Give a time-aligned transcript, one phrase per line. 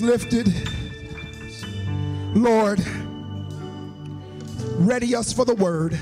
[0.00, 0.50] Lifted.
[2.34, 2.80] Lord,
[4.78, 5.92] ready us for the word.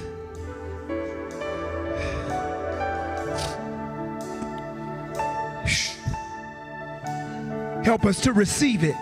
[7.84, 8.94] Help us to receive it.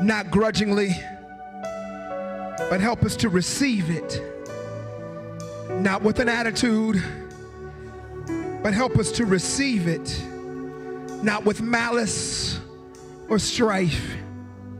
[0.00, 0.90] Not grudgingly,
[2.70, 4.22] but help us to receive it.
[5.80, 7.02] Not with an attitude,
[8.62, 10.22] but help us to receive it.
[11.22, 12.60] Not with malice
[13.28, 14.16] or strife,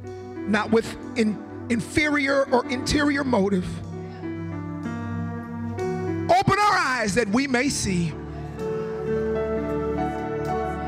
[0.04, 1.36] not with in,
[1.68, 3.66] inferior or interior motive.
[6.30, 8.12] Open our eyes that we may see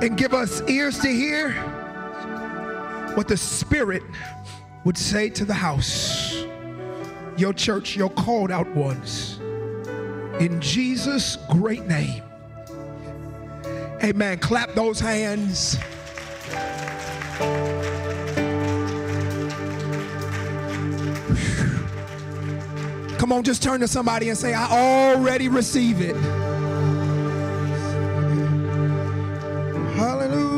[0.03, 1.53] and give us ears to hear
[3.15, 4.03] what the Spirit
[4.85, 6.45] would say to the house,
[7.37, 9.39] your church, your called out ones.
[10.41, 12.23] In Jesus' great name.
[14.03, 14.39] Amen.
[14.39, 15.79] Clap those hands.
[23.19, 24.67] Come on, just turn to somebody and say, I
[25.13, 26.17] already receive it.
[29.95, 30.51] Hallelujah.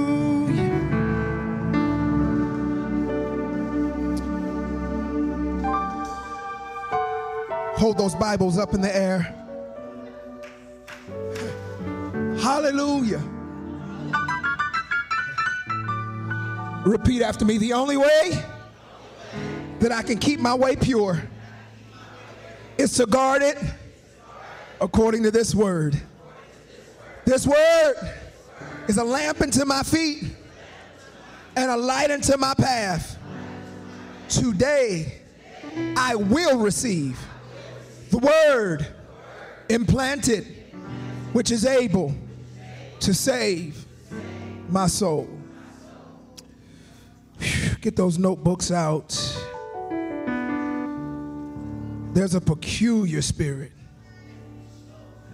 [7.77, 9.35] Hold those Bibles up in the air.
[12.41, 13.23] Hallelujah.
[16.85, 17.59] Repeat after me.
[17.59, 18.45] The only way
[19.79, 21.23] that I can keep my way pure
[22.77, 23.59] is to guard it
[24.81, 26.01] according to this word.
[27.25, 27.95] This word
[28.89, 30.25] is a lamp unto my feet
[31.55, 33.17] and a light unto my path.
[34.29, 35.21] Today,
[35.97, 37.19] I will receive
[38.11, 38.87] the word
[39.69, 40.47] implanted,
[41.33, 42.15] which is able
[43.01, 43.85] to save
[44.69, 45.29] my soul.
[47.83, 49.09] Get those notebooks out.
[52.15, 53.73] There's a peculiar spirit.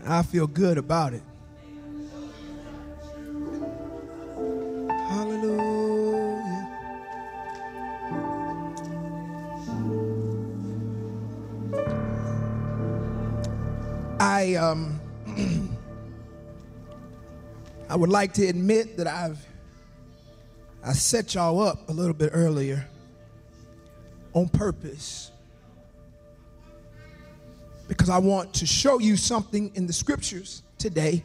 [0.06, 1.22] I feel good about it.
[5.10, 6.69] Hallelujah.
[14.19, 14.98] I um
[17.91, 19.47] I would like to admit that I've
[20.84, 22.87] I set y'all up a little bit earlier
[24.33, 25.33] on purpose
[27.89, 31.25] because I want to show you something in the scriptures today.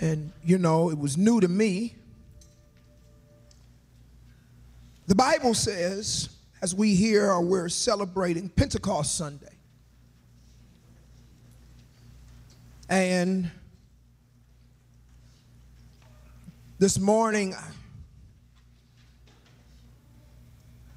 [0.00, 1.94] And you know, it was new to me.
[5.06, 6.28] The Bible says,
[6.62, 9.48] as we hear or we're celebrating Pentecost Sunday,
[12.88, 13.50] and
[16.78, 17.54] this morning,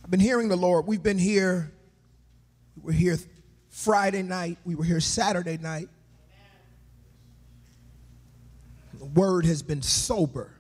[0.04, 0.88] I've been hearing the Lord.
[0.88, 1.72] We've been here.
[2.76, 3.18] We were here
[3.70, 4.58] Friday night.
[4.66, 5.90] We were here Saturday night.
[8.96, 10.52] The word has been sober,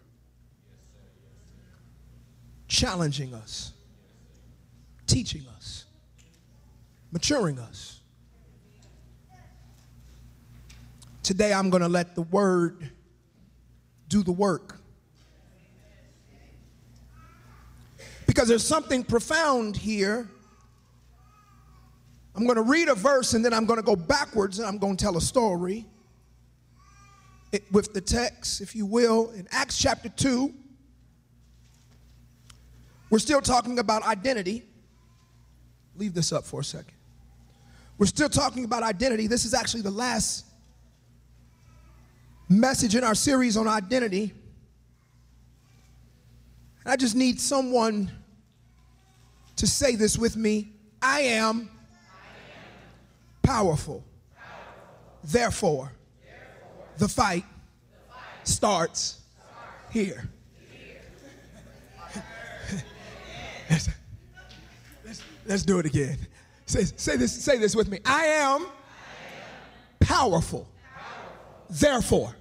[2.68, 3.74] challenging us,
[5.08, 5.86] teaching us,
[7.12, 8.02] maturing us.
[11.24, 12.92] Today, I'm going to let the word
[14.08, 14.77] do the work.
[18.28, 20.30] Because there's something profound here.
[22.36, 24.78] I'm going to read a verse and then I'm going to go backwards and I'm
[24.78, 25.88] going to tell a story
[27.52, 30.54] it, with the text, if you will, in Acts chapter 2.
[33.10, 34.64] We're still talking about identity.
[35.96, 36.94] Leave this up for a second.
[37.98, 39.28] We're still talking about identity.
[39.28, 40.46] This is actually the last
[42.50, 44.34] message in our series on identity.
[46.88, 48.10] I just need someone
[49.58, 51.70] to say this with me I am,
[53.44, 54.04] powerful.
[55.24, 55.92] Therefore,
[56.98, 57.44] the fight,
[58.44, 59.22] starts,
[59.92, 60.30] here.
[63.70, 63.90] let's,
[65.46, 66.18] let's, do it again.
[66.66, 68.00] Say, say, this, say this with me.
[68.06, 68.68] I am,
[70.00, 70.68] powerful.
[71.70, 72.36] Therefore,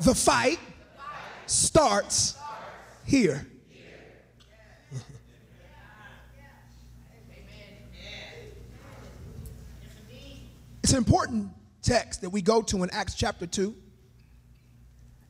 [0.00, 0.60] the fight
[1.46, 2.36] starts
[3.04, 3.46] here.
[10.86, 11.50] It's an important
[11.82, 13.74] text that we go to in Acts chapter 2.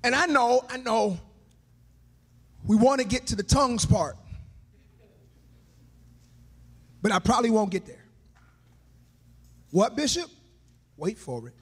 [0.05, 1.19] And I know, I know,
[2.67, 4.19] we want to get to the tongues part,
[7.01, 8.05] but I probably won't get there.
[9.71, 10.29] What, Bishop?
[10.99, 11.55] Wait for it.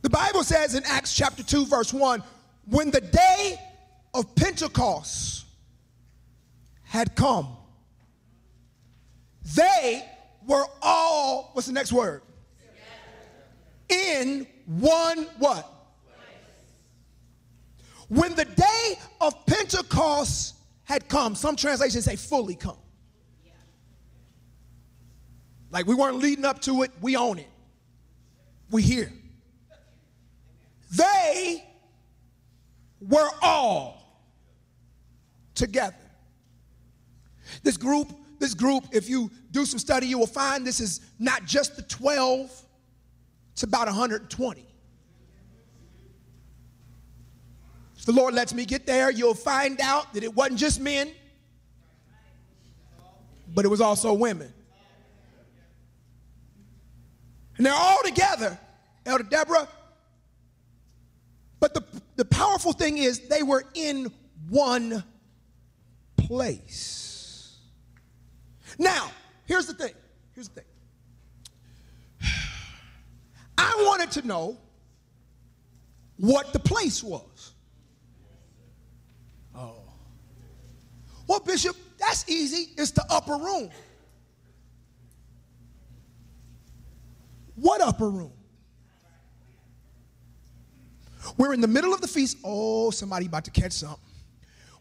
[0.00, 2.22] The Bible says in Acts chapter 2, verse 1
[2.64, 3.60] when the day
[4.14, 5.44] of Pentecost
[6.84, 7.58] had come,
[9.54, 10.02] they
[10.46, 12.22] were all, what's the next word?
[13.88, 15.74] In one what?
[18.08, 20.54] When the day of Pentecost
[20.84, 22.78] had come, some translations say fully come.
[25.70, 27.48] Like we weren't leading up to it, we own it.
[28.70, 29.12] We here.
[30.90, 31.64] They
[33.00, 34.22] were all
[35.54, 35.94] together.
[37.62, 41.44] This group, this group, if you do some study, you will find this is not
[41.44, 42.64] just the 12,
[43.58, 44.64] it's about 120.
[47.96, 51.10] If the Lord lets me get there, you'll find out that it wasn't just men,
[53.52, 54.54] but it was also women.
[57.56, 58.56] And they're all together.
[59.04, 59.66] Elder Deborah,
[61.58, 61.82] but the,
[62.14, 64.12] the powerful thing is, they were in
[64.48, 65.02] one
[66.16, 67.56] place.
[68.78, 69.10] Now,
[69.46, 69.94] here's the thing.
[70.36, 70.77] Here's the thing.
[73.58, 74.56] I wanted to know
[76.16, 77.52] what the place was.
[79.54, 79.82] Oh.
[81.26, 82.72] Well, Bishop, that's easy.
[82.78, 83.70] It's the upper room.
[87.56, 88.32] What upper room?
[91.36, 92.38] We're in the middle of the feast.
[92.44, 93.98] Oh, somebody about to catch something.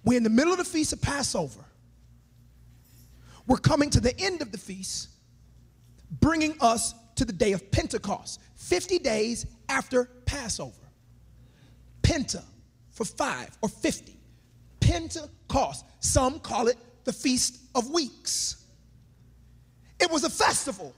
[0.03, 1.65] We're in the middle of the feast of Passover.
[3.47, 5.09] We're coming to the end of the feast,
[6.11, 10.73] bringing us to the day of Pentecost, 50 days after Passover.
[12.01, 12.43] Penta
[12.91, 14.17] for five or 50.
[14.79, 15.85] Pentecost.
[15.99, 18.63] Some call it the Feast of Weeks.
[19.99, 20.93] It was a festival.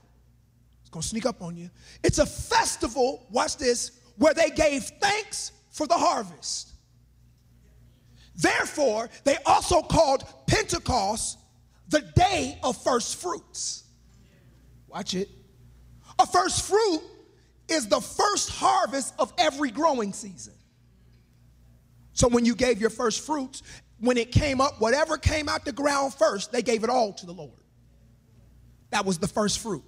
[0.82, 1.70] It's to sneak up on you.
[2.04, 6.72] It's a festival, watch this, where they gave thanks for the harvest.
[8.36, 11.38] Therefore, they also called Pentecost
[11.88, 13.84] the day of first fruits.
[14.88, 15.28] Watch it.
[16.20, 17.00] A first fruit
[17.68, 20.52] is the first harvest of every growing season.
[22.12, 23.62] So when you gave your first fruits,
[24.00, 27.26] when it came up, whatever came out the ground first, they gave it all to
[27.26, 27.52] the Lord.
[28.90, 29.84] That was the first fruit.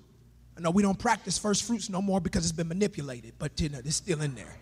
[0.57, 3.69] I know we don't practice first fruits no more because it's been manipulated, but you
[3.69, 4.57] know, it's still in there.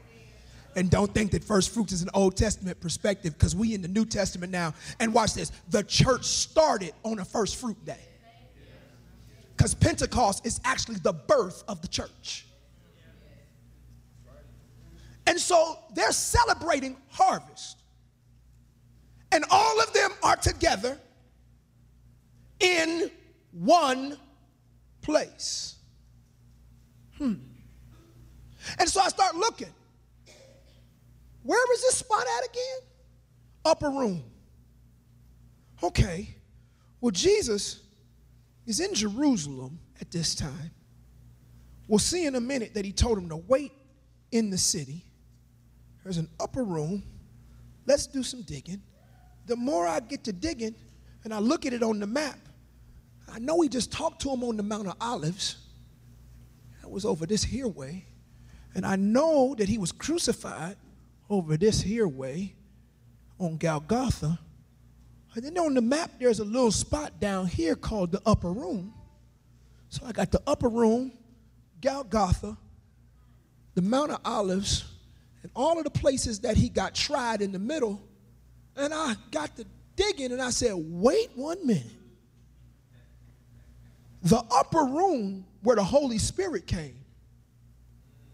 [0.74, 3.88] And don't think that first fruits is an Old Testament perspective because we in the
[3.88, 4.74] New Testament now.
[4.98, 8.09] And watch this the church started on a first fruit day.
[9.60, 12.46] Because Pentecost is actually the birth of the church.
[15.26, 17.76] And so they're celebrating harvest.
[19.30, 20.98] And all of them are together
[22.58, 23.10] in
[23.52, 24.16] one
[25.02, 25.74] place.
[27.18, 27.34] Hmm.
[28.78, 29.74] And so I start looking.
[31.42, 32.78] Where is this spot at again?
[33.66, 34.24] Upper room.
[35.82, 36.34] Okay.
[37.02, 37.80] Well, Jesus
[38.70, 40.70] is in Jerusalem at this time.
[41.88, 43.72] We'll see in a minute that he told him to wait
[44.30, 45.04] in the city.
[46.04, 47.02] There's an upper room.
[47.84, 48.80] Let's do some digging.
[49.46, 50.76] The more I get to digging
[51.24, 52.38] and I look at it on the map,
[53.28, 55.56] I know he just talked to him on the Mount of Olives
[56.80, 58.06] That was over this here way.
[58.74, 60.76] And I know that he was crucified
[61.28, 62.54] over this here way
[63.40, 64.38] on Golgotha.
[65.34, 68.92] And then on the map, there's a little spot down here called the upper room.
[69.88, 71.12] So I got the upper room,
[71.80, 72.56] Golgotha,
[73.74, 74.84] the Mount of Olives,
[75.42, 78.00] and all of the places that he got tried in the middle.
[78.76, 81.84] And I got to digging and I said, wait one minute.
[84.22, 86.96] The upper room where the Holy Spirit came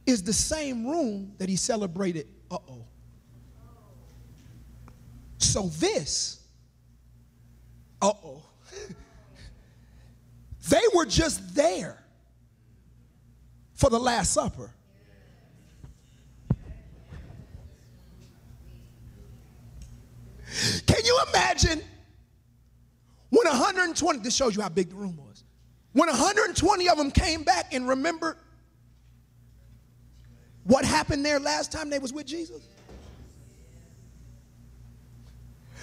[0.05, 2.26] is the same room that he celebrated.
[2.50, 2.85] Uh oh.
[5.38, 6.46] So this,
[8.06, 8.42] uh oh,
[10.68, 12.02] they were just there
[13.75, 14.70] for the Last Supper.
[20.86, 21.82] Can you imagine
[23.30, 25.44] when 120, this shows you how big the room was.
[25.92, 28.36] When 120 of them came back and remembered
[30.64, 32.66] what happened there last time they was with Jesus?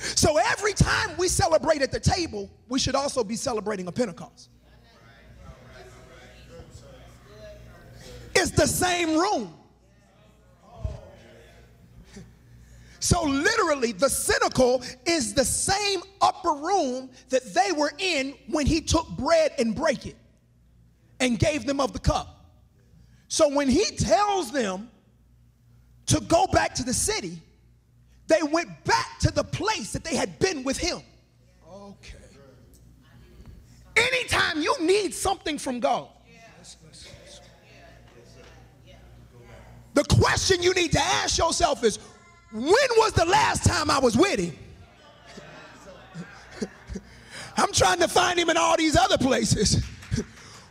[0.03, 4.49] So every time we celebrate at the table, we should also be celebrating a Pentecost.
[8.35, 9.53] It's the same room.
[12.99, 18.79] So, literally, the cenacle is the same upper room that they were in when he
[18.79, 20.15] took bread and break it
[21.19, 22.45] and gave them of the cup.
[23.27, 24.89] So, when he tells them
[26.05, 27.41] to go back to the city,
[28.33, 31.01] they went back to the place that they had been with him.
[31.71, 32.17] Okay.
[33.95, 36.07] Anytime you need something from God,
[39.93, 41.99] the question you need to ask yourself is
[42.51, 44.57] when was the last time I was with him?
[47.57, 49.83] I'm trying to find him in all these other places.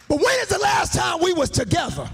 [0.08, 2.06] But when is the last time we was together?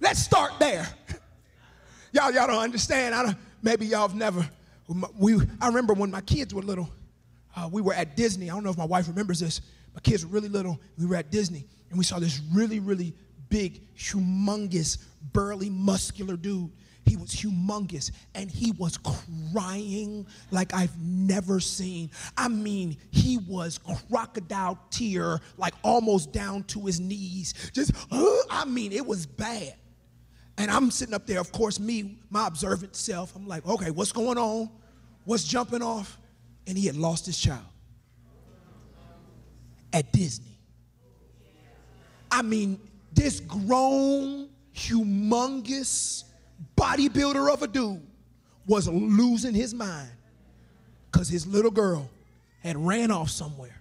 [0.00, 0.88] Let's start there.
[2.12, 3.14] Y'all, y'all don't understand.
[3.14, 4.48] I don't, maybe y'all have never.
[5.18, 6.88] We, I remember when my kids were little,
[7.56, 8.50] uh, we were at Disney.
[8.50, 9.60] I don't know if my wife remembers this.
[9.94, 10.78] My kids were really little.
[10.98, 13.14] We were at Disney, and we saw this really, really
[13.48, 14.98] big, humongous,
[15.32, 16.70] burly, muscular dude
[17.06, 18.98] he was humongous and he was
[19.52, 22.10] crying like I've never seen.
[22.36, 27.54] I mean, he was crocodile tear, like almost down to his knees.
[27.72, 29.74] Just, uh, I mean, it was bad.
[30.58, 33.36] And I'm sitting up there, of course, me, my observant self.
[33.36, 34.70] I'm like, okay, what's going on?
[35.24, 36.18] What's jumping off?
[36.66, 37.64] And he had lost his child
[39.92, 40.58] at Disney.
[42.30, 42.80] I mean,
[43.12, 46.24] this grown, humongous,
[46.76, 48.02] bodybuilder of a dude
[48.66, 50.10] was losing his mind
[51.10, 52.10] because his little girl
[52.62, 53.80] had ran off somewhere.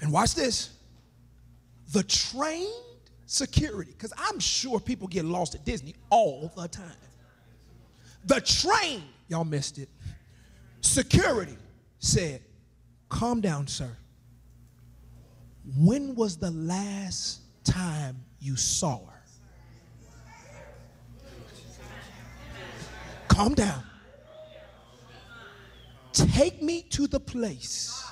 [0.00, 0.70] And watch this
[1.92, 2.66] the trained
[3.26, 6.90] security, because I'm sure people get lost at Disney all the time.
[8.24, 9.88] The train, y'all missed it,
[10.80, 11.56] security
[11.98, 12.42] said,
[13.08, 13.96] Calm down, sir.
[15.78, 19.16] When was the last time you saw her?
[23.36, 23.82] calm down.
[26.12, 28.02] Take me to the place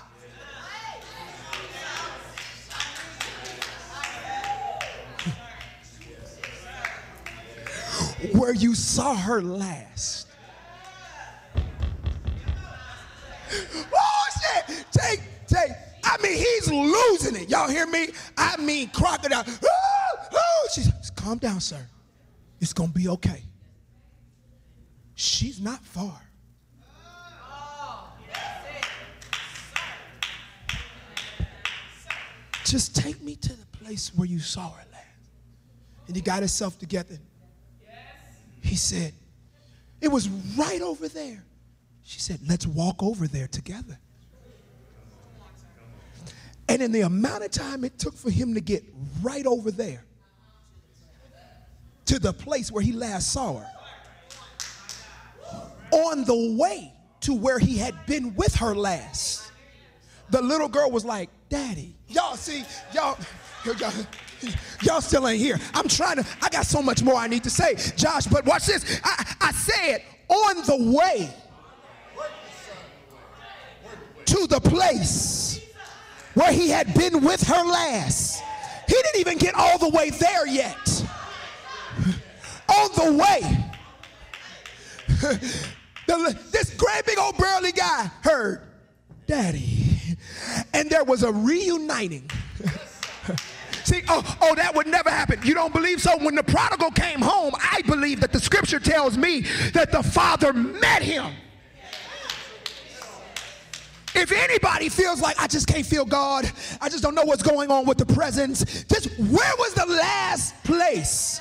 [8.33, 10.29] where you saw her last.
[13.93, 14.87] Oh shit!
[14.91, 15.71] Take, take.
[16.05, 17.49] I mean, he's losing it.
[17.49, 18.09] Y'all hear me?
[18.37, 19.45] I mean, crocodile.
[19.47, 20.69] Oh, oh.
[20.73, 21.87] She's, calm down, sir.
[22.61, 23.43] It's gonna be okay.
[25.15, 26.21] She's not far.
[32.65, 35.05] Just take me to the place where you saw her last.
[36.07, 37.19] And he got himself together.
[38.65, 39.13] He said,
[40.01, 41.45] It was right over there.
[42.03, 43.99] She said, Let's walk over there together.
[46.69, 48.83] And in the amount of time it took for him to get
[49.23, 50.05] right over there
[52.07, 53.67] to the place where he last saw her,
[55.91, 59.53] on the way to where he had been with her last,
[60.31, 61.95] the little girl was like, Daddy.
[62.09, 63.19] Y'all see, y'all,
[63.79, 63.93] y'all,
[64.83, 65.59] y'all still ain't here.
[65.75, 68.67] I'm trying to, I got so much more I need to say, Josh, but watch
[68.67, 69.01] this.
[69.05, 71.35] I, I said, on the way
[74.27, 75.61] to the place
[76.35, 78.43] where he had been with her last.
[78.87, 81.07] He didn't even get all the way there yet.
[82.69, 83.61] On the way.
[86.07, 88.61] The, this great big old burly guy heard,
[89.27, 90.19] Daddy.
[90.75, 92.31] And there was a reuniting.
[93.85, 95.41] See, oh, oh, that would never happen.
[95.45, 96.17] You don't believe so?
[96.19, 99.41] When the prodigal came home, I believe that the scripture tells me
[99.73, 101.33] that the father met him.
[104.17, 106.51] If anybody feels like I just can't feel God,
[106.81, 110.55] I just don't know what's going on with the presence, just where was the last
[110.63, 111.41] place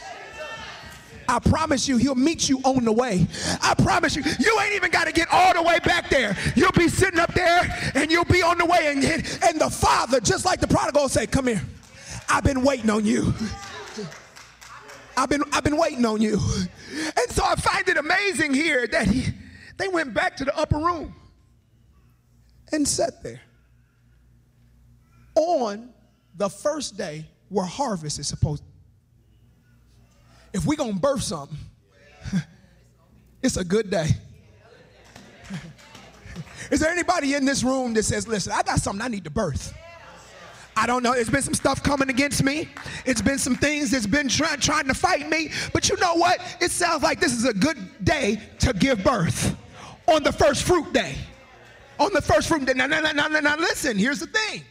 [1.28, 3.28] I promise you, he'll meet you on the way.
[3.62, 6.36] I promise you, you ain't even got to get all the way back there.
[6.56, 8.92] You'll be sitting up there and you'll be on the way.
[8.92, 11.62] And, and the father, just like the prodigal, say, Come here.
[12.34, 13.32] I've been waiting on you.
[15.16, 16.40] I've been, I've been waiting on you.
[16.92, 19.28] And so I find it amazing here that he,
[19.78, 21.14] they went back to the upper room
[22.72, 23.40] and sat there
[25.36, 25.94] on
[26.36, 28.64] the first day where harvest is supposed
[30.54, 31.58] if we're going to birth something,
[33.44, 34.08] it's a good day.
[36.72, 39.30] Is there anybody in this room that says, listen, I got something I need to
[39.30, 39.72] birth?
[40.76, 41.14] I don't know.
[41.14, 42.70] It's been some stuff coming against me.
[43.06, 45.52] It's been some things that's been try- trying to fight me.
[45.72, 46.40] But you know what?
[46.62, 49.56] It sounds like this is a good day to give birth
[50.08, 51.16] on the first fruit day.
[52.00, 52.74] On the first fruit day.
[52.74, 54.64] Now, now, now, now, now listen, here's the thing.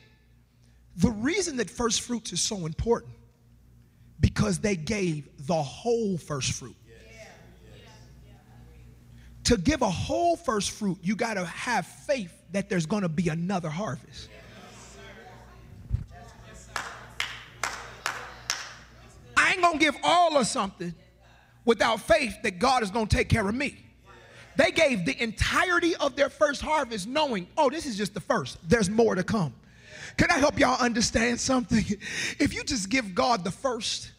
[0.97, 3.13] The reason that first fruits is so important
[4.21, 6.77] because they gave the whole first fruit.
[9.45, 13.09] To give a whole first fruit, you got to have faith that there's going to
[13.09, 14.29] be another harvest.
[19.43, 20.95] I ain't going to give all of something
[21.65, 23.77] without faith that God is going to take care of me.
[24.57, 28.59] They gave the entirety of their first harvest knowing, oh, this is just the first.
[28.69, 29.53] There's more to come.
[30.17, 31.85] Can I help y'all understand something?
[32.39, 34.13] If you just give God the first,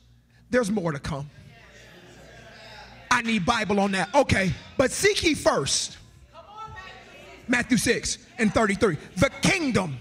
[0.49, 1.29] there's more to come.
[3.09, 4.13] I need Bible on that.
[4.13, 5.97] Okay, but seek ye first.
[7.47, 8.97] Matthew 6 and 33.
[9.17, 9.97] The kingdom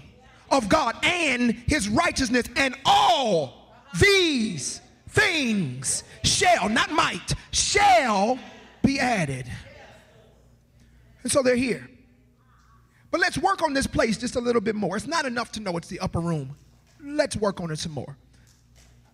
[0.49, 4.81] of God and his righteousness, and all these
[5.13, 8.39] things shall, not might, shall
[8.83, 9.45] be added.
[11.21, 11.89] And so they're here.
[13.11, 14.97] But let's work on this place just a little bit more.
[14.97, 16.55] It's not enough to know it's the upper room.
[17.01, 18.17] Let's work on it some more.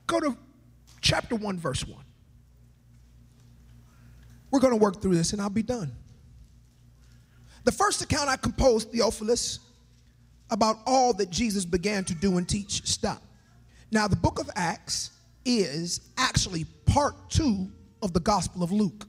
[0.07, 0.37] Go to
[1.01, 1.97] chapter 1, verse 1.
[4.51, 5.91] We're going to work through this and I'll be done.
[7.65, 9.59] The first account I composed, Theophilus,
[10.49, 13.21] about all that Jesus began to do and teach, stop.
[13.91, 15.11] Now, the book of Acts
[15.45, 17.69] is actually part two
[18.01, 19.07] of the Gospel of Luke.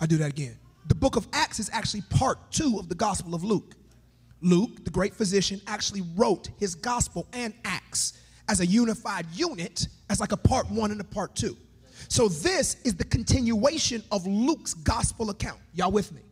[0.00, 0.56] I do that again.
[0.86, 3.74] The book of Acts is actually part two of the Gospel of Luke.
[4.40, 8.14] Luke, the great physician, actually wrote his Gospel and Acts
[8.48, 11.56] as a unified unit, as like a part one and a part two.
[12.08, 15.58] So this is the continuation of Luke's Gospel account.
[15.74, 16.22] Y'all with me?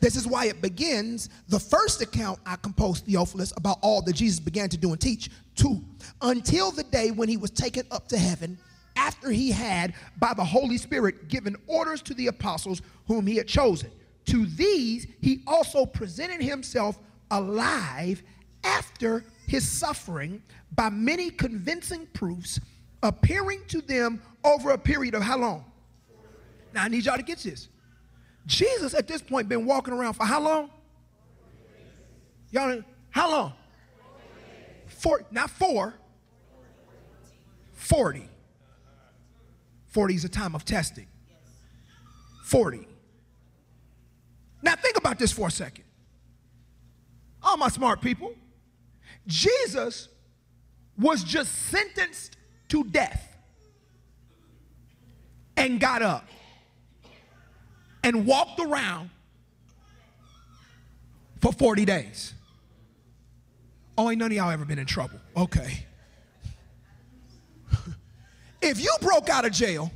[0.00, 1.28] This is why it begins.
[1.48, 5.30] The first account I composed, Theophilus, about all that Jesus began to do and teach.
[5.54, 5.82] Two,
[6.20, 8.58] until the day when he was taken up to heaven
[8.96, 13.48] after he had, by the Holy Spirit, given orders to the apostles whom he had
[13.48, 13.90] chosen.
[14.26, 16.98] To these, he also presented himself
[17.30, 18.22] alive
[18.62, 20.42] after his suffering
[20.74, 22.60] by many convincing proofs,
[23.02, 25.64] appearing to them over a period of how long?
[26.72, 27.68] Now, I need y'all to get this.
[28.46, 30.70] Jesus, at this point, been walking around for how long?
[32.50, 33.52] Y'all, how long?
[34.86, 35.94] Four, not four,
[37.72, 38.28] 40.
[39.88, 41.06] 40 is a time of testing.
[42.44, 42.86] 40.
[44.62, 45.84] Now think about this for a second.
[47.42, 48.34] All my smart people.
[49.26, 50.08] Jesus
[50.98, 52.36] was just sentenced
[52.68, 53.36] to death
[55.56, 56.26] and got up
[58.04, 59.10] and walked around
[61.40, 62.34] for 40 days.
[63.98, 65.18] Oh, ain't none of y'all ever been in trouble.
[65.36, 65.84] Okay.
[68.66, 69.92] If you broke out of jail,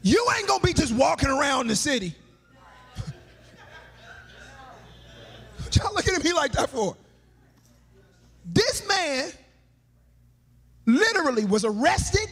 [0.00, 2.14] you ain't gonna be just walking around the city.
[5.72, 6.96] Y'all looking at me like that for?
[8.46, 9.30] This man
[10.86, 12.26] literally was arrested,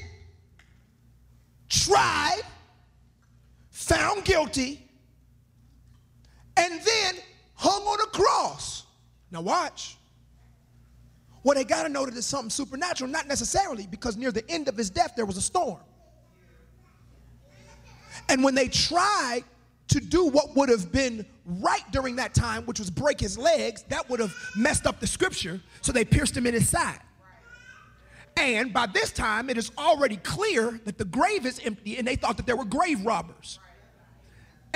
[1.69, 2.41] tried,
[3.89, 4.87] found guilty,
[6.57, 7.15] and then
[7.55, 8.85] hung on a cross.
[9.31, 9.97] Now, watch.
[11.43, 14.69] Well, they got to know that it's something supernatural, not necessarily because near the end
[14.69, 15.81] of his death there was a storm.
[18.29, 19.45] And when they tried
[19.89, 23.85] to do what would have been right during that time, which was break his legs,
[23.89, 27.01] that would have messed up the scripture, so they pierced him in his side.
[28.37, 32.17] And by this time, it is already clear that the grave is empty, and they
[32.17, 33.59] thought that there were grave robbers.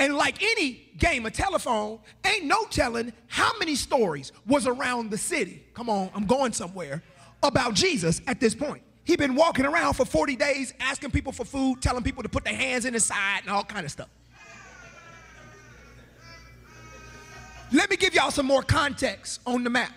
[0.03, 5.17] And like any game of telephone, ain't no telling how many stories was around the
[5.17, 5.63] city.
[5.73, 7.01] Come on, I'm going somewhere
[7.41, 8.83] about Jesus at this point.
[9.05, 12.43] He'd been walking around for 40 days asking people for food, telling people to put
[12.43, 14.09] their hands in his side and all kind of stuff.
[17.71, 19.93] Let me give y'all some more context on the map.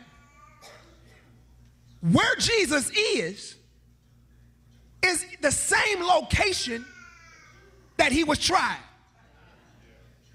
[2.13, 3.57] Where Jesus is
[5.05, 6.85] is the same location
[7.97, 8.79] that he was tried.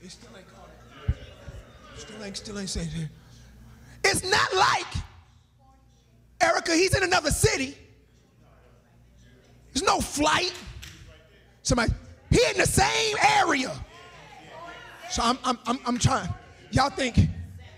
[0.03, 0.69] It still ain't caught
[1.07, 1.99] it.
[1.99, 3.09] Still ain't, still ain't saying it.
[4.03, 4.87] It's not like,
[6.41, 7.77] Erica, he's in another city.
[9.73, 10.53] There's no flight.
[11.61, 11.93] Somebody,
[12.31, 13.71] he in the same area.
[15.11, 16.29] So I'm, I'm, I'm, I'm trying.
[16.71, 17.19] Y'all think,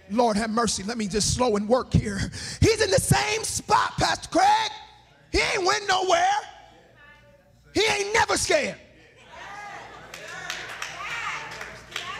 [0.09, 2.19] Lord have mercy, let me just slow and work here.
[2.62, 4.71] He's in the same spot, Pastor Craig.
[5.31, 6.25] He ain't went nowhere.
[7.73, 8.77] He ain't never scared.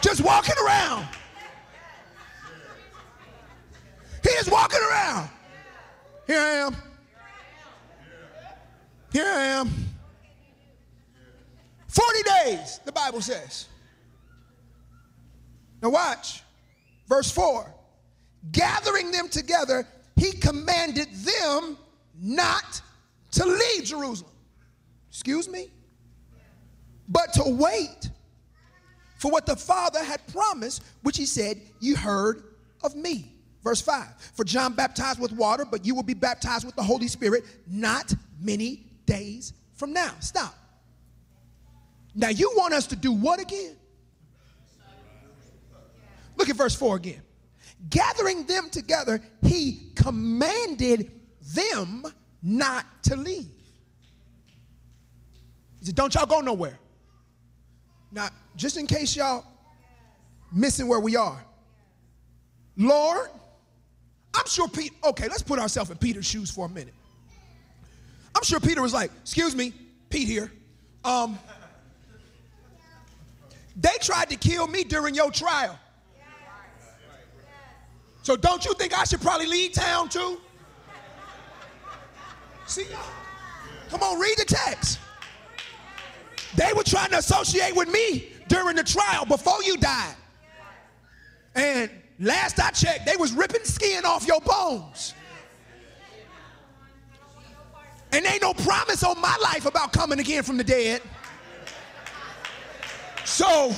[0.04, 1.06] Just walking around.
[4.22, 5.30] He is walking around.
[6.26, 6.76] Here I am.
[9.12, 9.70] Here I am.
[11.88, 13.66] 40 days, the Bible says.
[15.82, 16.42] Now, watch.
[17.08, 17.72] Verse 4
[18.52, 19.86] Gathering them together,
[20.16, 21.78] he commanded them
[22.20, 22.82] not
[23.32, 24.32] to leave Jerusalem.
[25.08, 25.70] Excuse me?
[27.08, 28.10] But to wait
[29.24, 32.44] for what the Father had promised, which he said, You heard
[32.82, 33.32] of me.
[33.62, 37.08] Verse 5 For John baptized with water, but you will be baptized with the Holy
[37.08, 40.10] Spirit not many days from now.
[40.20, 40.54] Stop.
[42.14, 43.76] Now, you want us to do what again?
[46.36, 47.22] Look at verse 4 again.
[47.88, 51.10] Gathering them together, he commanded
[51.54, 52.04] them
[52.42, 53.48] not to leave.
[55.80, 56.78] He said, Don't y'all go nowhere.
[58.14, 59.44] Now, just in case y'all
[60.52, 61.44] missing where we are,
[62.76, 63.28] Lord,
[64.32, 66.94] I'm sure Pete, okay, let's put ourselves in Peter's shoes for a minute.
[68.34, 69.72] I'm sure Peter was like, Excuse me,
[70.10, 70.50] Pete here.
[71.04, 71.38] Um,
[73.76, 75.78] they tried to kill me during your trial.
[78.22, 80.40] So don't you think I should probably leave town too?
[82.66, 82.86] See,
[83.90, 84.98] come on, read the text.
[86.56, 90.14] They were trying to associate with me during the trial before you died.
[91.54, 91.90] And
[92.20, 95.14] last I checked, they was ripping skin off your bones.
[98.12, 101.02] And ain't no promise on my life about coming again from the dead.
[103.24, 103.72] So,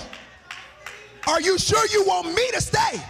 [1.27, 3.01] are you sure you want me to stay?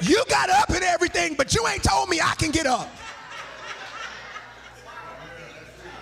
[0.00, 2.88] You got up and everything, but you ain't told me I can get up.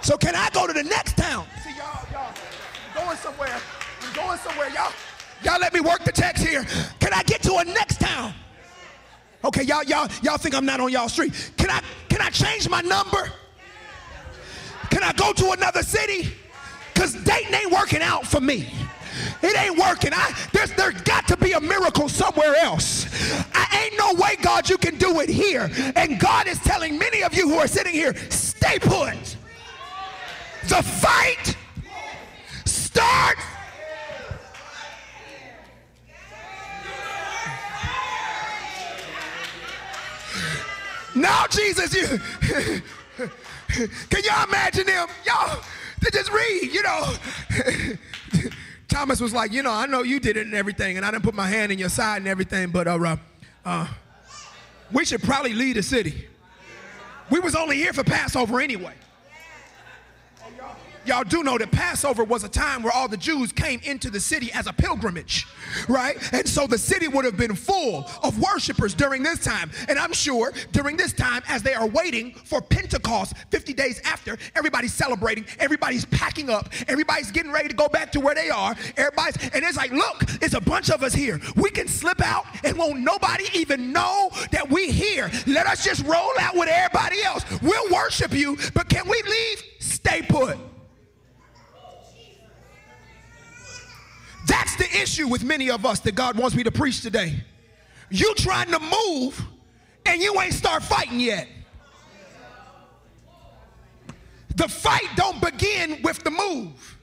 [0.07, 1.49] So can I go to the next town?
[1.65, 2.33] See y'all, y'all,
[2.95, 3.61] I'm going somewhere.
[4.03, 4.93] I'm going somewhere, y'all.
[5.43, 6.65] Y'all let me work the text here.
[7.01, 8.33] Can I get to a next town?
[9.45, 11.33] Okay, y'all, y'all, y'all think I'm not on y'all street.
[11.57, 13.33] Can I can I change my number?
[14.91, 16.33] Can I go to another city?
[16.95, 18.69] Because dating ain't working out for me.
[19.43, 20.13] It ain't working.
[20.15, 23.07] I, there's, there's got to be a miracle somewhere else.
[23.53, 25.69] I ain't no way, God, you can do it here.
[25.97, 29.36] And God is telling many of you who are sitting here, stay put.
[30.69, 31.57] The fight
[32.65, 33.41] starts.
[41.15, 42.07] Now, Jesus, you
[44.11, 45.09] can y'all imagine them?
[45.25, 45.63] Y'all,
[46.03, 47.15] they just read, you know.
[48.89, 51.23] Thomas was like, you know, I know you did it and everything, and I didn't
[51.23, 53.17] put my hand in your side and everything, but uh,
[53.65, 53.87] uh,
[54.91, 56.27] we should probably leave the city.
[57.31, 58.95] We was only here for Passover anyway
[61.07, 64.21] y'all do know that Passover was a time where all the Jews came into the
[64.21, 65.47] city as a pilgrimage,
[65.89, 66.17] right?
[66.33, 69.71] And so the city would have been full of worshipers during this time.
[69.89, 74.37] And I'm sure during this time, as they are waiting for Pentecost 50 days after,
[74.55, 78.75] everybody's celebrating, everybody's packing up, everybody's getting ready to go back to where they are.
[78.97, 81.41] Everybody's, and it's like, look, it's a bunch of us here.
[81.57, 85.31] We can slip out and won't nobody even know that we here.
[85.47, 87.45] Let us just roll out with everybody else.
[87.63, 89.63] We'll worship you, but can we leave?
[89.79, 90.59] Stay put.
[94.47, 97.35] That's the issue with many of us that God wants me to preach today.
[98.11, 99.45] You trying to move
[100.05, 101.49] and you ain't start fighting yet.
[104.55, 106.99] The fight don't begin with the move.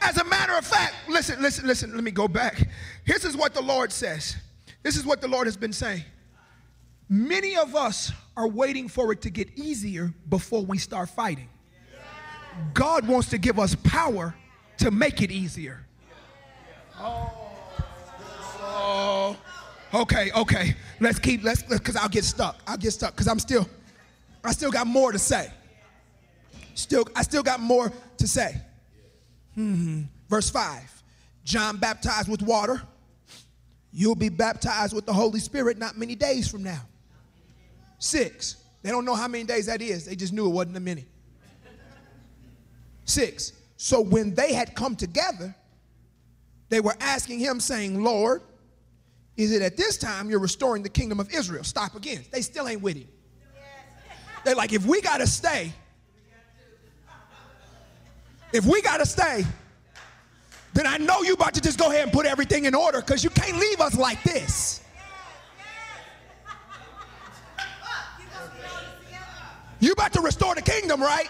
[0.00, 2.68] As a matter of fact, listen, listen, listen, let me go back.
[3.06, 4.36] This is what the Lord says.
[4.82, 6.04] This is what the Lord has been saying.
[7.08, 11.48] Many of us are waiting for it to get easier before we start fighting.
[12.74, 14.34] God wants to give us power
[14.78, 15.84] to make it easier.
[17.00, 19.36] Oh,
[19.94, 20.74] okay, okay.
[21.00, 22.60] Let's keep, let's, because I'll get stuck.
[22.66, 23.68] I'll get stuck because I'm still,
[24.42, 25.50] I still got more to say.
[26.74, 28.60] Still, I still got more to say.
[29.54, 30.02] Hmm.
[30.28, 31.02] Verse 5
[31.44, 32.82] John baptized with water.
[33.92, 36.82] You'll be baptized with the Holy Spirit not many days from now.
[37.98, 38.56] Six.
[38.82, 40.04] They don't know how many days that is.
[40.04, 41.06] They just knew it wasn't a many.
[43.04, 43.52] Six.
[43.80, 45.54] So when they had come together,
[46.68, 48.42] they were asking him, saying, Lord,
[49.36, 51.62] is it at this time you're restoring the kingdom of Israel?
[51.62, 52.24] Stop again.
[52.32, 53.08] They still ain't with him.
[54.44, 55.72] They're like, if we got to stay,
[58.52, 59.44] if we got to stay,
[60.74, 63.22] then I know you about to just go ahead and put everything in order because
[63.22, 64.82] you can't leave us like this.
[69.78, 71.28] You about to restore the kingdom, right?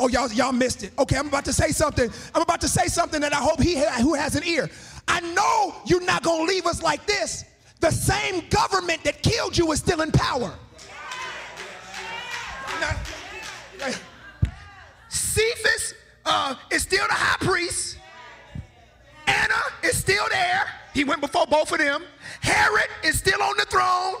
[0.00, 0.92] Oh, y'all, y'all missed it.
[0.98, 2.10] Okay, I'm about to say something.
[2.34, 4.68] I'm about to say something that I hope he who has an ear.
[5.06, 7.44] I know you're not going to leave us like this.
[7.80, 10.54] The same government that killed you is still in power.
[12.80, 12.96] Now,
[15.10, 17.98] Caiaphas uh, is still the high priest.
[19.26, 20.66] Anna is still there.
[20.94, 22.04] He went before both of them.
[22.40, 24.16] Herod is still on the throne,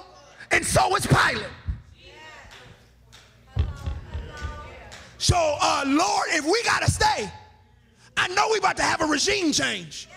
[0.50, 1.46] and so is Pilate.
[5.22, 7.30] So, uh, Lord, if we got to stay,
[8.16, 10.08] I know we about to have a regime change.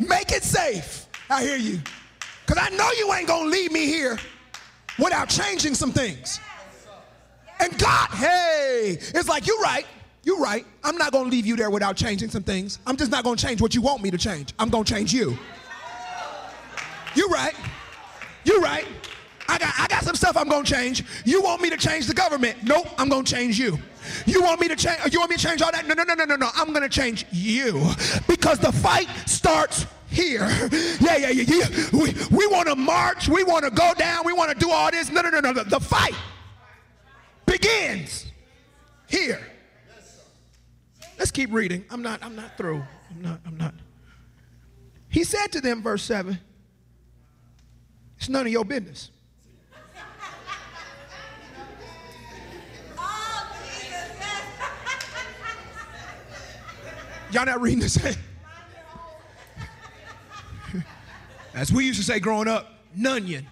[0.00, 1.06] Make it safe.
[1.28, 1.82] I hear you.
[2.46, 4.18] Because I know you ain't going to leave me here
[4.98, 6.40] without changing some things.
[7.60, 9.84] And God, hey, it's like, you're right.
[10.22, 10.64] You're right.
[10.82, 12.78] I'm not going to leave you there without changing some things.
[12.86, 14.54] I'm just not going to change what you want me to change.
[14.58, 15.36] I'm going to change you.
[17.14, 17.54] You're right.
[18.44, 18.86] You're right.
[19.48, 21.04] I got, I got some stuff I'm going to change.
[21.24, 22.58] You want me to change the government?
[22.62, 23.78] Nope, I'm going to change you.
[24.26, 25.12] You want me to change?
[25.12, 25.86] You want me to change all that?
[25.86, 26.48] No, no, no, no, no, no.
[26.54, 27.90] I'm going to change you
[28.28, 30.48] because the fight starts here.
[31.00, 31.86] Yeah, yeah, yeah, yeah.
[31.92, 33.28] We, we want to march.
[33.28, 34.24] We want to go down.
[34.24, 35.10] We want to do all this.
[35.10, 35.52] No, no, no, no.
[35.52, 36.14] The, the fight
[37.46, 38.26] begins
[39.08, 39.40] here.
[41.18, 41.84] Let's keep reading.
[41.90, 42.82] I'm not, I'm not through.
[43.10, 43.74] I'm not, I'm not.
[45.08, 46.38] He said to them, verse 7,
[48.18, 49.10] it's none of your business.
[57.32, 57.98] Y'all not reading this?
[61.54, 63.46] As we used to say growing up, nunion.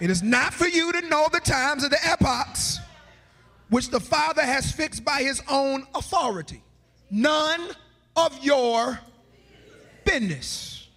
[0.00, 2.80] It is not for you to know the times of the epochs
[3.70, 6.62] which the Father has fixed by his own authority.
[7.10, 7.68] None
[8.16, 9.00] of your
[10.04, 10.88] business.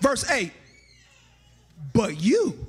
[0.00, 0.52] Verse 8.
[1.92, 2.65] But you.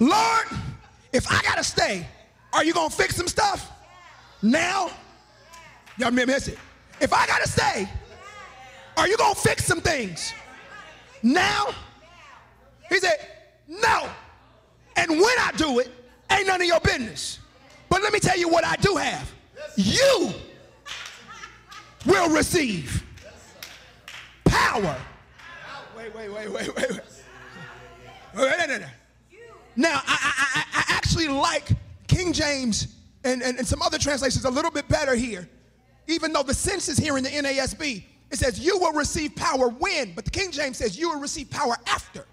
[0.00, 0.46] Lord,
[1.12, 2.06] if I gotta stay,
[2.52, 3.70] are you gonna fix some stuff
[4.42, 4.90] now?
[5.98, 6.58] Y'all miss it.
[7.00, 7.88] If I gotta stay,
[8.96, 10.32] are you gonna fix some things
[11.22, 11.68] now?
[12.88, 13.28] He said,
[13.68, 14.08] No.
[14.96, 15.90] And when I do it,
[16.30, 17.40] ain't none of your business.
[17.88, 19.32] But let me tell you what I do have.
[19.76, 20.32] You
[22.06, 23.02] will receive
[24.44, 24.96] power.
[25.96, 27.00] Wait, wait, wait, wait, wait, wait.
[28.36, 28.82] Wait, wait, wait.
[29.76, 31.70] Now, I, I, I actually like
[32.06, 35.48] King James and, and, and some other translations a little bit better here.
[36.06, 39.68] Even though the sense is here in the NASB, it says, You will receive power
[39.68, 42.26] when, but the King James says, You will receive power after.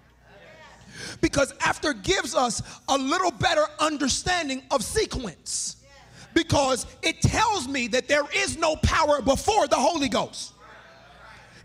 [1.20, 5.76] Because after gives us a little better understanding of sequence.
[6.34, 10.52] Because it tells me that there is no power before the Holy Ghost.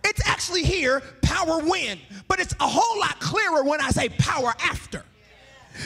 [0.04, 4.54] It's actually here, power when, but it's a whole lot clearer when I say power
[4.64, 5.04] after.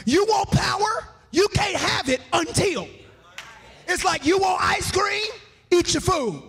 [0.05, 1.07] You want power?
[1.31, 2.87] You can't have it until.
[3.87, 5.31] It's like you want ice cream?
[5.71, 6.43] Eat your food.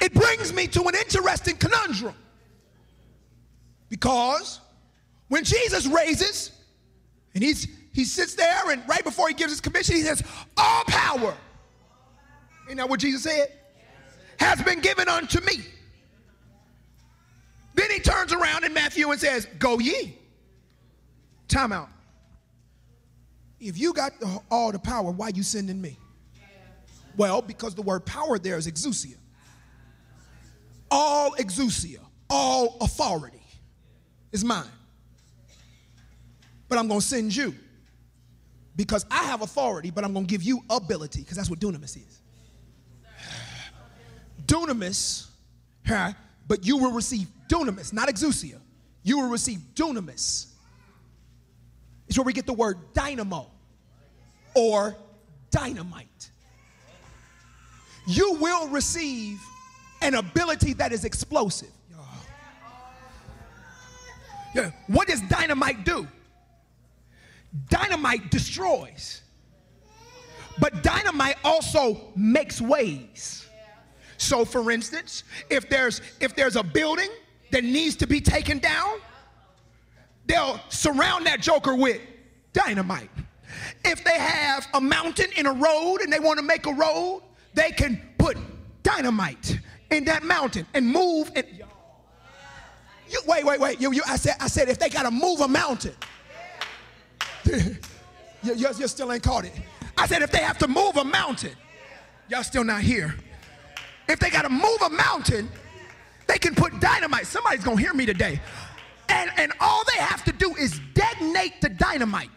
[0.00, 2.14] It brings me to an interesting conundrum.
[3.88, 4.60] Because
[5.28, 6.52] when Jesus raises,
[7.34, 10.22] and he's he sits there, and right before he gives his commission, he says,
[10.56, 11.34] All power.
[12.68, 13.52] Ain't that what Jesus said?
[14.38, 15.64] Has been given unto me.
[17.76, 20.18] Then he turns around in Matthew and says, Go ye.
[21.46, 21.90] Time out.
[23.60, 24.12] If you got
[24.50, 25.98] all the power, why you sending me?
[27.16, 29.16] Well, because the word power there is exousia.
[30.90, 33.42] All exousia, all authority
[34.32, 34.64] is mine.
[36.68, 37.54] But I'm going to send you
[38.74, 41.96] because I have authority, but I'm going to give you ability because that's what dunamis
[41.96, 42.20] is.
[44.46, 45.28] Dunamis,
[45.86, 46.12] huh,
[46.46, 48.60] but you will receive dunamis, not exousia.
[49.02, 50.46] You will receive dunamis.
[52.08, 53.50] It's where we get the word dynamo
[54.54, 54.96] or
[55.50, 56.30] dynamite.
[58.06, 59.40] You will receive
[60.02, 61.70] an ability that is explosive.
[64.54, 64.70] Yeah.
[64.86, 66.08] What does dynamite do?
[67.68, 69.20] Dynamite destroys.
[70.58, 73.46] But dynamite also makes ways.
[74.16, 77.10] So for instance, if there's if there's a building
[77.50, 78.98] that needs to be taken down,
[80.26, 82.00] they'll surround that joker with
[82.52, 83.10] dynamite.
[83.84, 87.22] If they have a mountain in a road and they want to make a road,
[87.54, 88.36] they can put
[88.82, 89.58] dynamite
[89.90, 91.48] in that mountain and move it.
[93.08, 93.80] You, wait, wait, wait.
[93.80, 95.94] You, you, I, said, I said if they got to move a mountain.
[97.44, 97.76] you,
[98.42, 99.52] you, you still ain't caught it.
[99.96, 101.52] I said if they have to move a mountain.
[102.28, 103.14] Y'all still not here.
[104.08, 105.48] If they got to move a mountain,
[106.26, 107.26] they can put dynamite.
[107.26, 108.40] Somebody's going to hear me today.
[109.08, 112.30] And, and all they have to do is detonate the dynamite.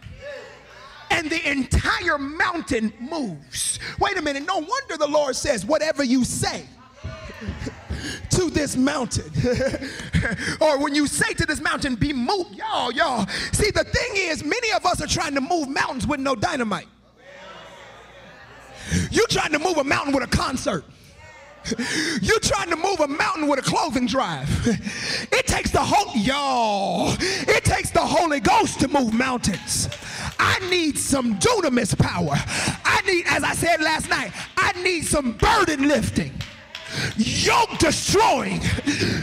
[1.11, 3.79] And the entire mountain moves.
[3.99, 4.45] Wait a minute.
[4.45, 6.65] No wonder the Lord says, whatever you say
[8.29, 9.31] to this mountain.
[10.61, 12.55] or when you say to this mountain, be moved.
[12.55, 13.25] Y'all, y'all.
[13.53, 16.87] See, the thing is, many of us are trying to move mountains with no dynamite.
[19.11, 20.83] You're trying to move a mountain with a concert.
[22.21, 24.49] You're trying to move a mountain with a clothing drive.
[25.31, 29.87] It takes the whole, y'all, it takes the Holy Ghost to move mountains.
[30.39, 32.35] I need some dunamis power.
[32.85, 36.33] I need, as I said last night, I need some burden lifting,
[37.17, 38.61] yoke destroying,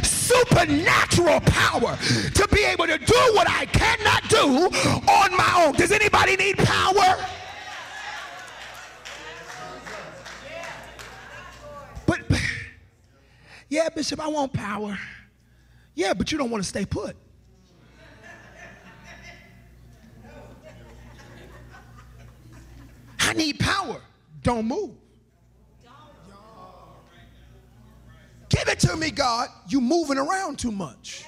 [0.02, 1.96] supernatural power
[2.34, 4.66] to be able to do what I cannot do
[5.10, 5.74] on my own.
[5.74, 7.16] Does anybody need power?
[12.06, 12.20] But,
[13.68, 14.98] yeah, Bishop, I want power.
[15.94, 17.16] Yeah, but you don't want to stay put.
[23.18, 24.00] I need power.
[24.42, 24.92] Don't move.
[28.48, 29.48] Give it to me, God.
[29.68, 31.24] You moving around too much.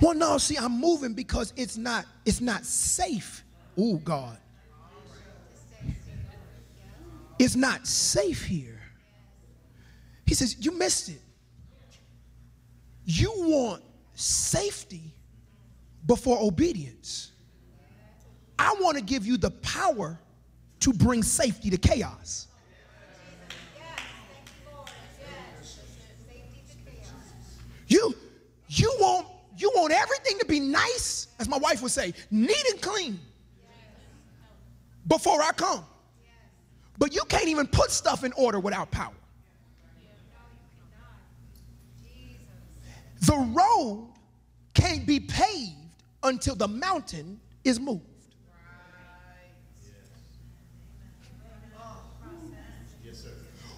[0.00, 3.44] Well, no, see, I'm moving because it's not, it's not safe.
[3.78, 4.38] Oh, God.
[7.38, 8.80] It's not safe here.
[10.26, 11.20] He says, You missed it.
[13.04, 13.82] You want
[14.14, 15.12] safety
[16.06, 17.32] before obedience.
[18.58, 20.18] I want to give you the power
[20.80, 22.48] to bring safety to chaos.
[27.86, 28.14] You,
[28.68, 29.26] you want,
[29.58, 33.20] you want everything to be nice, as my wife would say, neat and clean
[35.06, 35.84] before I come.
[36.98, 39.12] But you can't even put stuff in order without power.
[43.22, 44.12] The road
[44.74, 45.72] can't be paved
[46.22, 48.02] until the mountain is moved.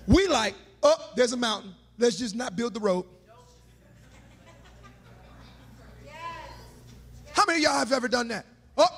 [0.06, 1.74] We like, oh, there's a mountain.
[1.98, 3.04] Let's just not build the road.
[7.32, 8.46] How many of y'all have ever done that?
[8.78, 8.88] Oh,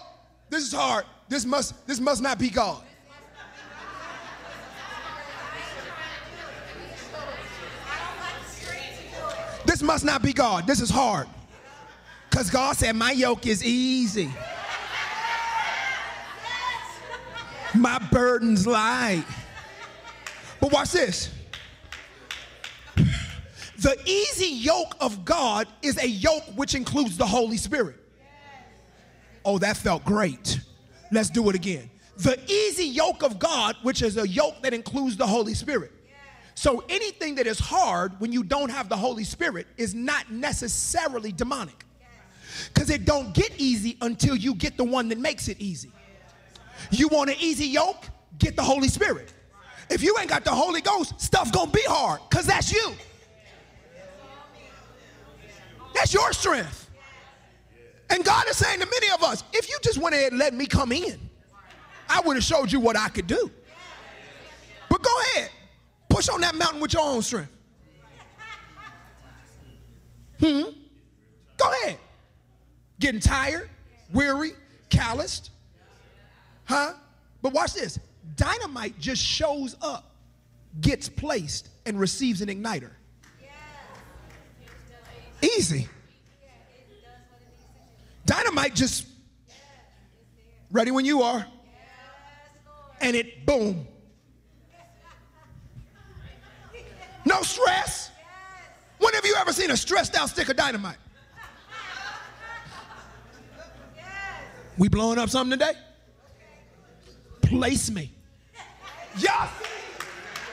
[0.48, 1.04] this is hard.
[1.28, 2.83] This must this must not be God.
[9.78, 10.66] This must not be God.
[10.66, 11.28] This is hard.
[12.28, 14.28] Because God said, My yoke is easy,
[17.76, 19.24] my burden's light.
[20.60, 21.32] But watch this.
[22.96, 28.02] The easy yoke of God is a yoke which includes the Holy Spirit.
[29.44, 30.58] Oh, that felt great.
[31.12, 31.88] Let's do it again.
[32.16, 35.92] The easy yoke of God, which is a yoke that includes the Holy Spirit.
[36.58, 41.30] So anything that is hard when you don't have the Holy Spirit is not necessarily
[41.30, 41.84] demonic.
[42.74, 45.92] Because it don't get easy until you get the one that makes it easy.
[46.90, 48.04] You want an easy yoke?
[48.38, 49.32] Get the Holy Spirit.
[49.88, 52.92] If you ain't got the Holy Ghost, stuff gonna be hard because that's you.
[55.94, 56.90] That's your strength.
[58.10, 60.54] And God is saying to many of us, if you just went ahead and let
[60.54, 61.20] me come in,
[62.08, 63.48] I would have showed you what I could do.
[64.88, 65.50] But go ahead,
[66.18, 67.52] push on that mountain with your own strength.
[70.40, 70.62] Hmm?
[71.57, 71.96] Go ahead.
[72.98, 73.70] Getting tired,
[74.12, 74.50] weary,
[74.90, 75.50] calloused.
[76.64, 76.94] Huh?
[77.40, 78.00] But watch this
[78.35, 80.16] dynamite just shows up,
[80.81, 82.90] gets placed, and receives an igniter.
[85.40, 85.87] Easy.
[88.26, 89.07] Dynamite just
[90.72, 91.47] ready when you are,
[93.01, 93.86] and it boom.
[97.29, 98.11] No stress.
[98.97, 100.97] When have you ever seen a stressed out stick of dynamite?
[104.79, 105.79] We blowing up something today?
[107.43, 108.11] Place me.
[109.18, 109.51] Yes.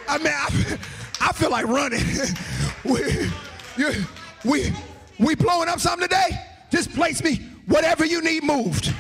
[0.10, 0.78] I mean, I,
[1.22, 2.04] I feel like running.
[2.84, 3.30] we,
[3.78, 4.06] you,
[4.44, 4.74] we,
[5.18, 6.30] we blowing up something today?
[6.72, 7.38] Just place me.
[7.68, 8.94] Whatever you need moved.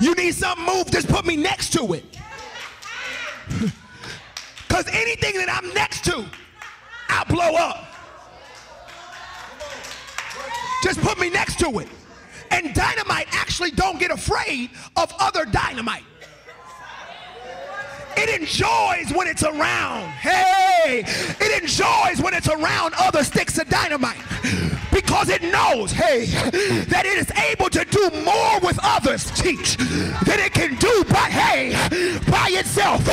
[0.00, 2.04] You need something moved, just put me next to it.
[4.78, 6.24] Because anything that I'm next to,
[7.08, 7.84] I'll blow up.
[10.84, 11.88] Just put me next to it.
[12.52, 16.04] And dynamite actually don't get afraid of other dynamite.
[18.16, 20.10] It enjoys when it's around.
[20.10, 24.22] Hey, it enjoys when it's around other sticks of dynamite
[24.92, 26.26] because it knows, hey,
[26.86, 31.28] that it is able to do more with others, teach, than it can do by,
[31.30, 33.04] hey, by itself.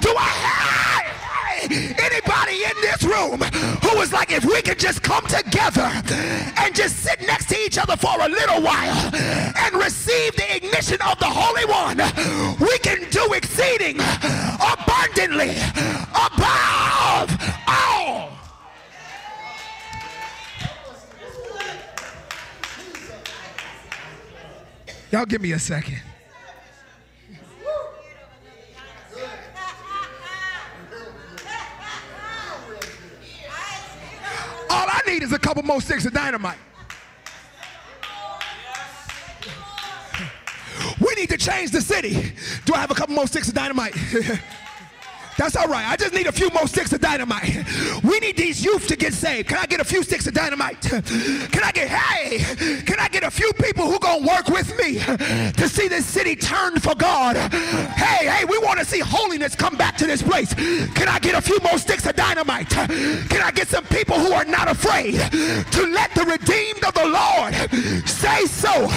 [0.00, 1.07] Do I
[1.62, 3.40] anybody in this room
[3.82, 5.90] who is like, if we could just come together
[6.56, 10.98] and just sit next to each other for a little while and receive the ignition
[11.02, 11.98] of the Holy One,
[12.60, 15.56] we can do exceeding abundantly
[16.14, 17.30] above
[17.66, 18.30] all.
[25.10, 26.02] Y'all give me a second.
[35.06, 36.58] Need is a couple more sticks of dynamite.
[41.00, 42.32] We need to change the city.
[42.64, 43.94] Do I have a couple more sticks of dynamite?
[45.38, 45.86] That's all right.
[45.86, 47.64] I just need a few more sticks of dynamite.
[48.02, 49.48] We need these youth to get saved.
[49.48, 50.80] Can I get a few sticks of dynamite?
[50.80, 54.98] Can I get, hey, can I get a few people who gonna work with me
[54.98, 57.36] to see this city turned for God?
[57.36, 60.52] Hey, hey, we want to see holiness come back to this place.
[60.54, 62.70] Can I get a few more sticks of dynamite?
[62.70, 67.06] Can I get some people who are not afraid to let the redeemed of the
[67.06, 67.54] Lord
[68.08, 68.88] say so?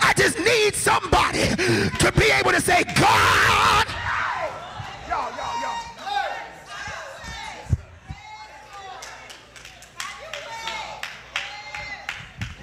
[0.00, 1.44] I just need somebody
[1.98, 3.91] to be able to say, God.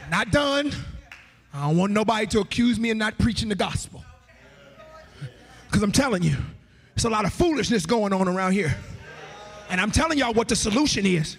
[0.09, 0.71] Not done.
[1.53, 4.03] I don't want nobody to accuse me of not preaching the gospel.
[5.67, 6.35] Because I'm telling you,
[6.95, 8.75] there's a lot of foolishness going on around here.
[9.69, 11.37] And I'm telling y'all what the solution is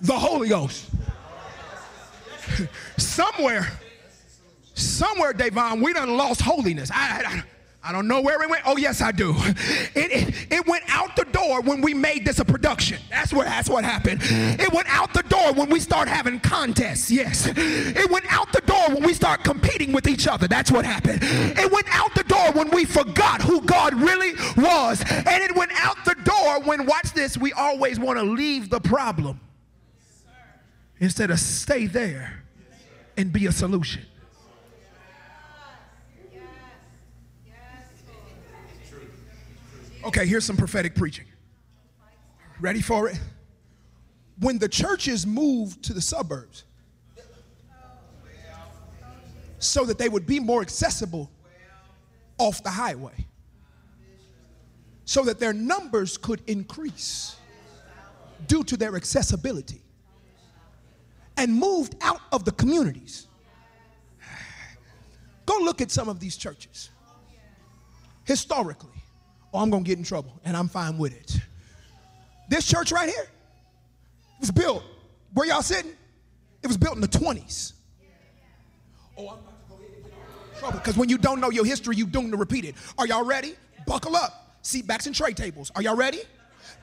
[0.00, 0.90] the Holy Ghost.
[2.96, 3.68] somewhere,
[4.74, 6.90] somewhere, Davon, we done lost holiness.
[6.92, 7.42] I, I,
[7.86, 8.62] I don't know where it went.
[8.66, 9.32] Oh, yes, I do.
[9.94, 12.98] It, it, it, went out the door when we made this a production.
[13.08, 14.20] That's what, that's what happened.
[14.20, 14.60] Mm-hmm.
[14.60, 17.10] It went out the door when we start having contests.
[17.10, 17.46] Yes.
[17.56, 20.48] It went out the door when we start competing with each other.
[20.48, 21.20] That's what happened.
[21.20, 21.58] Mm-hmm.
[21.60, 25.00] It went out the door when we forgot who God really was.
[25.08, 28.80] And it went out the door when, watch this, we always want to leave the
[28.80, 29.40] problem
[30.98, 32.42] instead of stay there
[33.16, 34.02] and be a solution.
[40.06, 41.26] Okay, here's some prophetic preaching.
[42.60, 43.18] Ready for it?
[44.38, 46.62] When the churches moved to the suburbs
[49.58, 51.28] so that they would be more accessible
[52.38, 53.26] off the highway,
[55.04, 57.34] so that their numbers could increase
[58.46, 59.82] due to their accessibility,
[61.36, 63.26] and moved out of the communities.
[65.46, 66.90] Go look at some of these churches
[68.24, 68.95] historically
[69.52, 71.40] or I'm going to get in trouble, and I'm fine with it.
[72.48, 73.26] This church right here
[74.40, 74.84] was built,
[75.34, 75.92] where y'all sitting?
[76.62, 77.72] It was built in the 20s.
[79.16, 82.06] Oh, I'm about to go in trouble because when you don't know your history, you
[82.06, 82.74] doomed to repeat it.
[82.98, 83.54] Are y'all ready?
[83.86, 84.58] Buckle up.
[84.62, 85.70] Seat backs and tray tables.
[85.74, 86.20] Are y'all ready?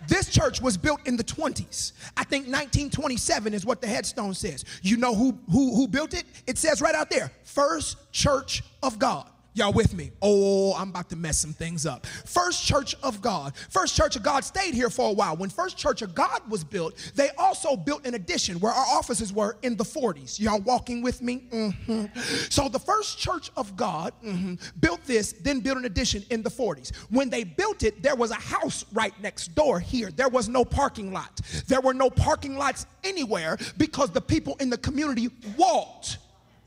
[0.08, 1.94] This church was built in the 20s.
[2.18, 4.66] I think 1927 is what the headstone says.
[4.82, 6.26] You know who, who, who built it?
[6.48, 9.30] It says right out there First Church of God.
[9.56, 10.12] Y'all with me?
[10.20, 12.08] Oh, I'm about to mess some things up.
[12.08, 13.56] First Church of God.
[13.70, 15.38] First Church of God stayed here for a while.
[15.38, 19.32] When First Church of God was built, they also built an addition where our offices
[19.32, 20.40] were in the 40s.
[20.40, 21.48] Y'all walking with me?
[21.52, 22.20] Mm-hmm.
[22.50, 26.50] So the First Church of God mm-hmm, built this, then built an addition in the
[26.50, 26.96] 40s.
[27.12, 30.10] When they built it, there was a house right next door here.
[30.10, 31.42] There was no parking lot.
[31.68, 36.18] There were no parking lots anywhere because the people in the community walked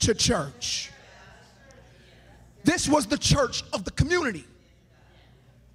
[0.00, 0.92] to church.
[2.66, 4.44] This was the church of the community.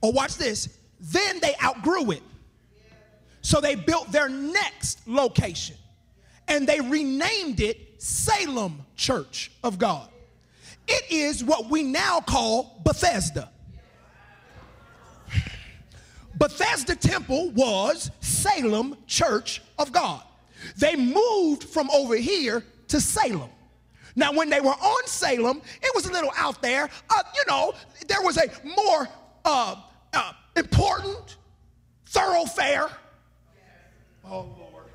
[0.02, 0.78] Or oh, watch this.
[1.00, 2.22] Then they outgrew it.
[3.42, 5.78] So they built their next location
[6.50, 10.10] and they renamed it Salem Church of God.
[10.86, 13.50] It is what we now call Bethesda.
[16.38, 20.24] Bethesda Temple was Salem Church of God.
[20.78, 23.50] They moved from over here to Salem.
[24.16, 26.90] Now, when they were on Salem, it was a little out there.
[27.10, 27.74] Uh, you know,
[28.08, 29.08] there was a more
[29.46, 29.76] uh,
[30.14, 31.38] uh, important
[32.08, 32.90] thoroughfare.
[34.26, 34.86] Oh, Lord.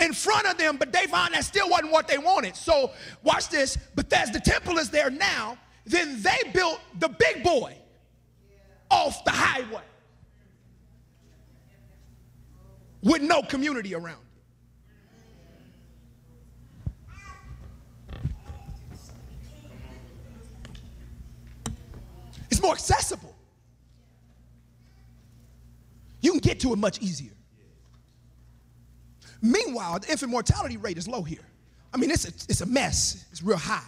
[0.00, 2.56] In front of them, but they found that still wasn't what they wanted.
[2.56, 2.90] So,
[3.22, 3.76] watch this.
[3.94, 5.56] Bethesda Temple is there now.
[5.86, 7.74] Then they built the big boy
[8.90, 9.82] off the highway
[13.02, 14.25] with no community around.
[22.56, 23.36] It's more accessible.
[26.22, 27.34] You can get to it much easier.
[29.42, 31.46] Meanwhile, the infant mortality rate is low here.
[31.92, 33.26] I mean, it's a, it's a mess.
[33.30, 33.84] It's real high.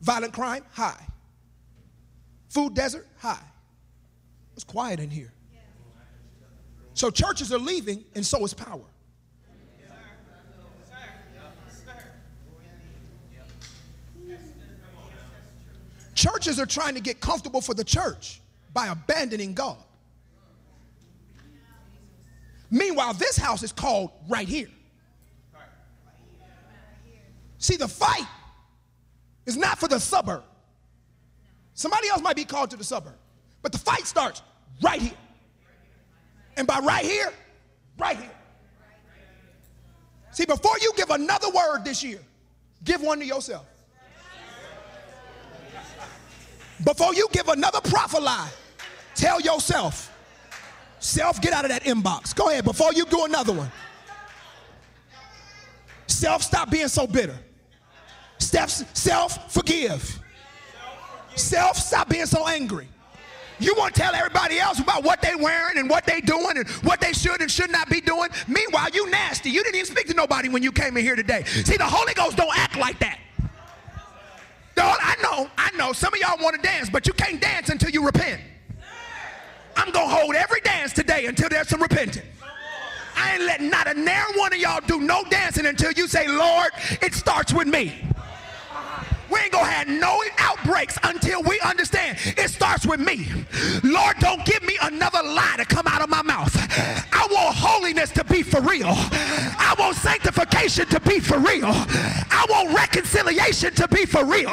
[0.00, 1.06] Violent crime, high.
[2.48, 3.44] Food desert, high.
[4.54, 5.34] It's quiet in here.
[6.94, 8.86] So churches are leaving, and so is power.
[16.20, 18.42] Churches are trying to get comfortable for the church
[18.74, 19.78] by abandoning God.
[22.70, 24.68] Meanwhile, this house is called right here.
[27.56, 28.26] See, the fight
[29.46, 30.42] is not for the suburb.
[31.72, 33.16] Somebody else might be called to the suburb,
[33.62, 34.42] but the fight starts
[34.82, 35.16] right here.
[36.58, 37.32] And by right here,
[37.98, 38.36] right here.
[40.32, 42.20] See, before you give another word this year,
[42.84, 43.64] give one to yourself.
[46.84, 48.48] Before you give another prophet lie,
[49.14, 50.12] tell yourself,
[50.98, 52.34] self, get out of that inbox.
[52.34, 53.70] Go ahead, before you do another one.
[56.06, 57.38] Self, stop being so bitter.
[58.38, 60.18] Self, self, forgive.
[61.36, 62.88] Self, stop being so angry.
[63.58, 66.66] You want to tell everybody else about what they wearing and what they doing and
[66.82, 68.30] what they should and should not be doing.
[68.48, 69.50] Meanwhile, you nasty.
[69.50, 71.44] You didn't even speak to nobody when you came in here today.
[71.44, 73.18] See, the Holy Ghost don't act like that.
[74.80, 75.92] Dog, I know, I know.
[75.92, 78.40] Some of y'all want to dance, but you can't dance until you repent.
[79.76, 82.24] I'm gonna hold every dance today until there's some repentance.
[83.14, 86.26] I ain't letting not a nair one of y'all do no dancing until you say,
[86.28, 86.70] Lord,
[87.02, 87.92] it starts with me.
[89.30, 93.28] We ain't gonna have no outbreaks until we understand it starts with me.
[93.82, 96.54] Lord, don't give me another lie to come out of my mouth.
[97.12, 98.88] I want holiness to be for real.
[98.88, 101.70] I want sanctification to be for real.
[101.70, 104.50] I want reconciliation to be for real.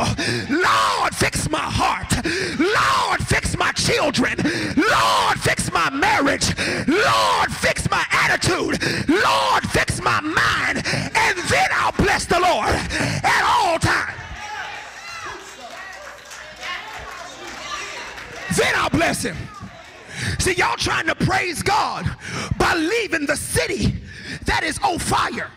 [0.50, 2.14] Lord, fix my heart.
[2.60, 4.36] Lord, fix my children.
[4.76, 6.56] Lord, fix my marriage.
[6.88, 8.82] Lord, fix my attitude.
[9.10, 10.84] Lord, fix my mind.
[10.86, 14.17] And then I'll bless the Lord at all times.
[18.58, 19.38] Then I'll bless him.
[20.40, 22.06] See, y'all trying to praise God
[22.58, 23.96] by leaving the city
[24.46, 25.52] that is on fire.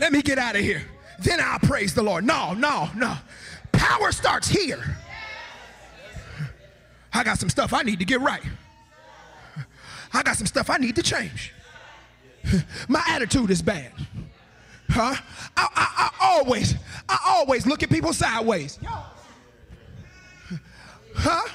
[0.00, 0.82] Let me get out of here.
[1.20, 2.24] Then I'll praise the Lord.
[2.24, 3.16] No, no, no.
[3.72, 4.98] Power starts here.
[7.12, 8.42] I got some stuff I need to get right.
[10.12, 11.52] I got some stuff I need to change.
[12.88, 13.92] My attitude is bad.
[14.90, 15.14] Huh?
[15.56, 16.74] I, I, I always,
[17.08, 18.78] I always look at people sideways.
[21.14, 21.48] Huh?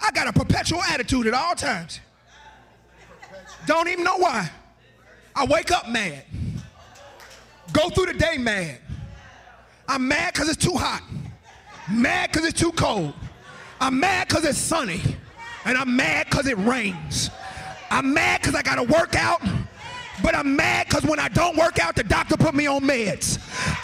[0.00, 2.00] I got a perpetual attitude at all times.
[3.66, 4.50] Don't even know why.
[5.34, 6.24] I wake up mad.
[7.72, 8.78] Go through the day mad.
[9.88, 11.02] I'm mad because it's too hot.
[11.90, 13.12] Mad because it's too cold.
[13.80, 15.00] I'm mad because it's sunny.
[15.64, 17.30] And I'm mad because it rains.
[17.90, 19.42] I'm mad because I got to work out
[20.24, 23.38] but I'm mad because when I don't work out, the doctor put me on meds.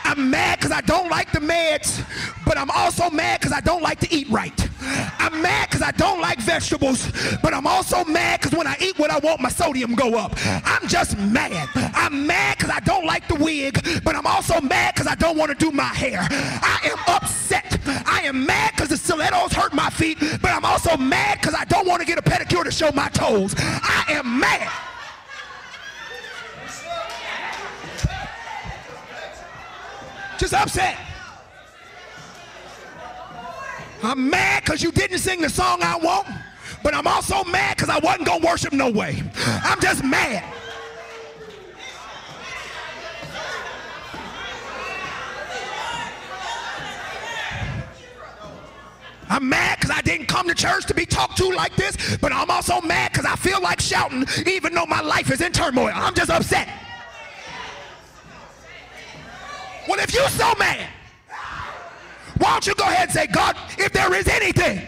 [0.05, 2.03] I'm mad because I don't like the meds,
[2.47, 4.59] but I'm also mad because I don't like to eat right.
[5.18, 7.12] I'm mad because I don't like vegetables,
[7.43, 10.34] but I'm also mad because when I eat what I want, my sodium go up.
[10.47, 11.68] I'm just mad.
[11.95, 15.36] I'm mad because I don't like the wig, but I'm also mad because I don't
[15.36, 16.20] want to do my hair.
[16.22, 17.78] I am upset.
[18.07, 21.66] I am mad because the stilettos hurt my feet, but I'm also mad because I
[21.66, 23.55] don't want to get a pedicure to show my toes.
[23.59, 24.89] I am mad.
[30.41, 30.97] Just upset.
[34.03, 36.28] I'm mad because you didn't sing the song I want,
[36.82, 39.22] but I'm also mad because I wasn't going to worship no way.
[39.36, 40.43] I'm just mad.
[49.28, 52.32] I'm mad because I didn't come to church to be talked to like this, but
[52.32, 55.93] I'm also mad because I feel like shouting even though my life is in turmoil.
[55.95, 56.89] I'm just upset.
[59.91, 60.86] Well, if you're so mad,
[62.38, 64.86] why don't you go ahead and say, God, if there is anything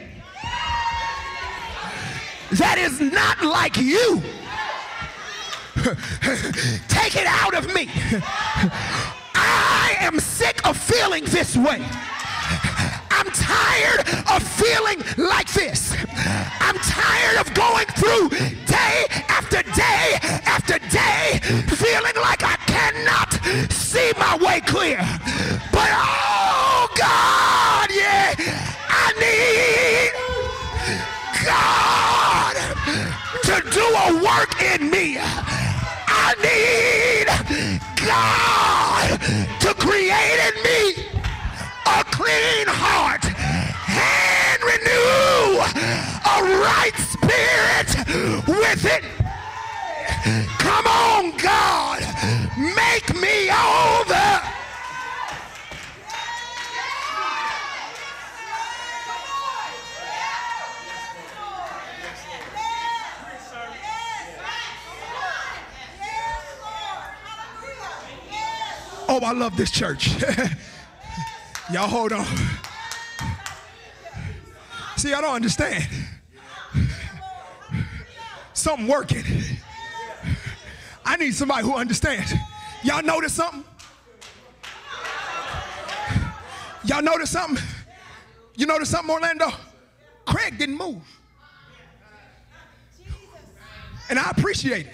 [2.53, 4.23] that is not like you,
[6.87, 7.91] take it out of me.
[9.35, 11.85] I am sick of feeling this way.
[13.11, 15.97] I'm tired of feeling like this.
[16.61, 18.29] I'm tired of going through
[18.67, 22.62] day after day after day feeling like I
[23.71, 24.99] see my way clear.
[25.73, 28.35] But oh God, yeah,
[28.89, 30.13] I need
[31.45, 32.57] God
[33.43, 35.19] to do a work in me.
[35.19, 37.27] I need
[38.07, 39.21] God
[39.61, 40.81] to create in me
[41.87, 43.25] a clean heart
[43.91, 45.59] and renew
[46.25, 47.89] a right spirit
[48.47, 49.22] within.
[50.59, 52.01] Come on, God,
[52.57, 54.43] make me over.
[69.09, 70.11] Oh, I love this church.
[71.73, 72.25] Y'all hold on.
[74.97, 75.87] See, I don't understand.
[78.55, 79.25] Something working.
[81.05, 82.33] I need somebody who understands.
[82.83, 83.65] Y'all notice something?
[86.85, 87.63] Y'all notice something?
[88.57, 89.49] You notice something, Orlando?
[90.27, 91.03] Craig didn't move.
[94.11, 94.93] And I appreciate it.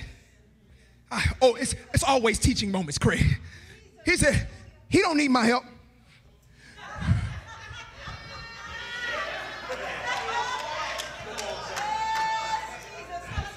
[1.11, 3.25] I, oh, it's, it's always teaching moments, Craig.
[4.05, 4.47] He said,
[4.89, 5.65] he don't need my help.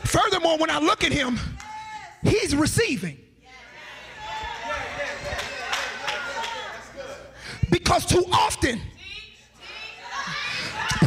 [0.05, 1.39] Furthermore, when I look at him,
[2.23, 3.17] he's receiving.
[7.69, 8.81] Because too often,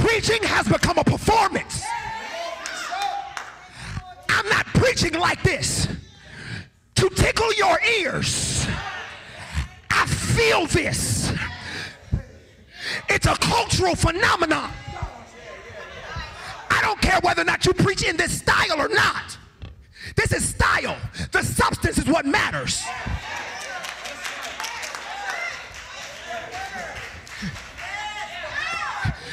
[0.01, 1.83] preaching has become a performance.
[4.29, 5.89] I'm not preaching like this
[6.97, 8.67] to tickle your ears.
[9.91, 11.33] I feel this.
[13.09, 14.71] It's a cultural phenomenon.
[16.71, 19.39] I don't care whether or not you preach in this style or not.
[20.17, 20.97] This is style.
[21.33, 22.83] The substance is what matters.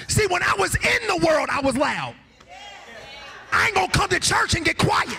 [0.08, 2.16] See, when I was in the world, I was loud.
[3.52, 5.18] I ain't gonna come to church and get quiet.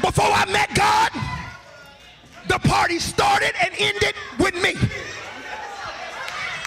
[0.00, 1.10] Before I met God,
[2.48, 4.74] the party started and ended with me.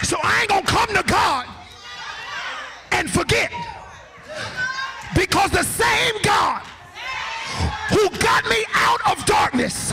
[0.02, 1.46] So I ain't gonna come to God
[2.92, 3.52] and forget.
[5.14, 6.62] Because the same God
[7.90, 9.92] who got me out of darkness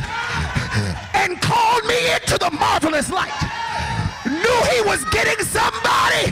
[1.13, 3.33] and called me into the marvelous light
[4.25, 6.31] knew he was getting somebody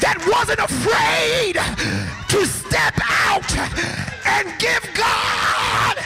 [0.00, 1.54] that wasn't afraid
[2.28, 2.94] to step
[3.26, 3.44] out
[4.24, 5.96] and give God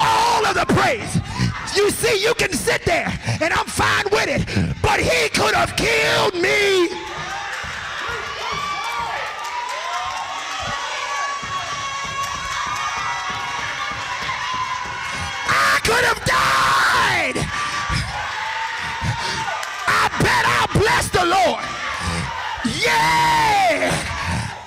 [0.00, 1.20] all of the praise.
[1.76, 4.42] You see, you can sit there and I'm fine with it,
[4.82, 6.88] but he could have killed me.
[15.82, 17.36] Could have died.
[19.86, 21.64] I bet I'll bless the Lord.
[22.84, 23.90] Yeah,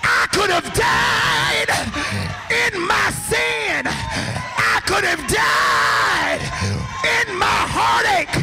[0.04, 1.70] I could have died
[2.50, 3.88] in my sin.
[3.88, 6.42] I could have died
[7.18, 8.36] in my heartache.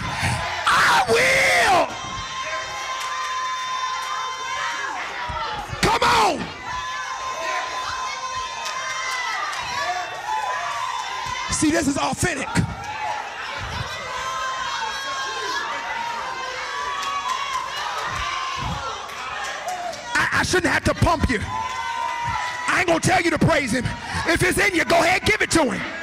[0.66, 1.86] I will.
[5.82, 6.49] Come on.
[11.60, 12.48] See, this is authentic.
[20.14, 21.38] I, I shouldn't have to pump you.
[21.42, 23.84] I ain't gonna tell you to praise him.
[24.26, 25.99] If it's in you, go ahead, give it to him.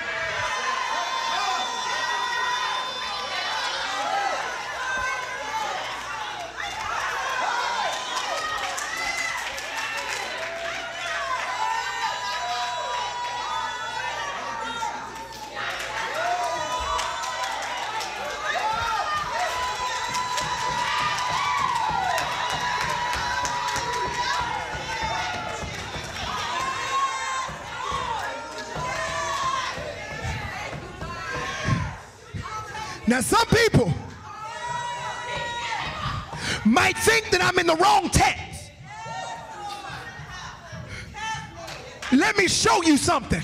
[42.78, 43.42] Show you something.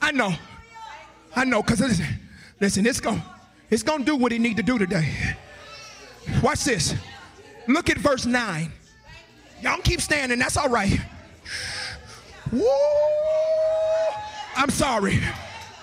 [0.00, 0.34] I know.
[1.34, 2.06] I know, because listen,
[2.60, 3.22] listen, it's going
[3.70, 5.08] it's gonna do what it need to do today.
[6.42, 6.94] Watch this.
[7.66, 8.70] Look at verse 9.
[9.62, 11.00] Y'all keep standing, that's all right.
[12.52, 12.68] Woo!
[14.56, 15.20] I'm sorry.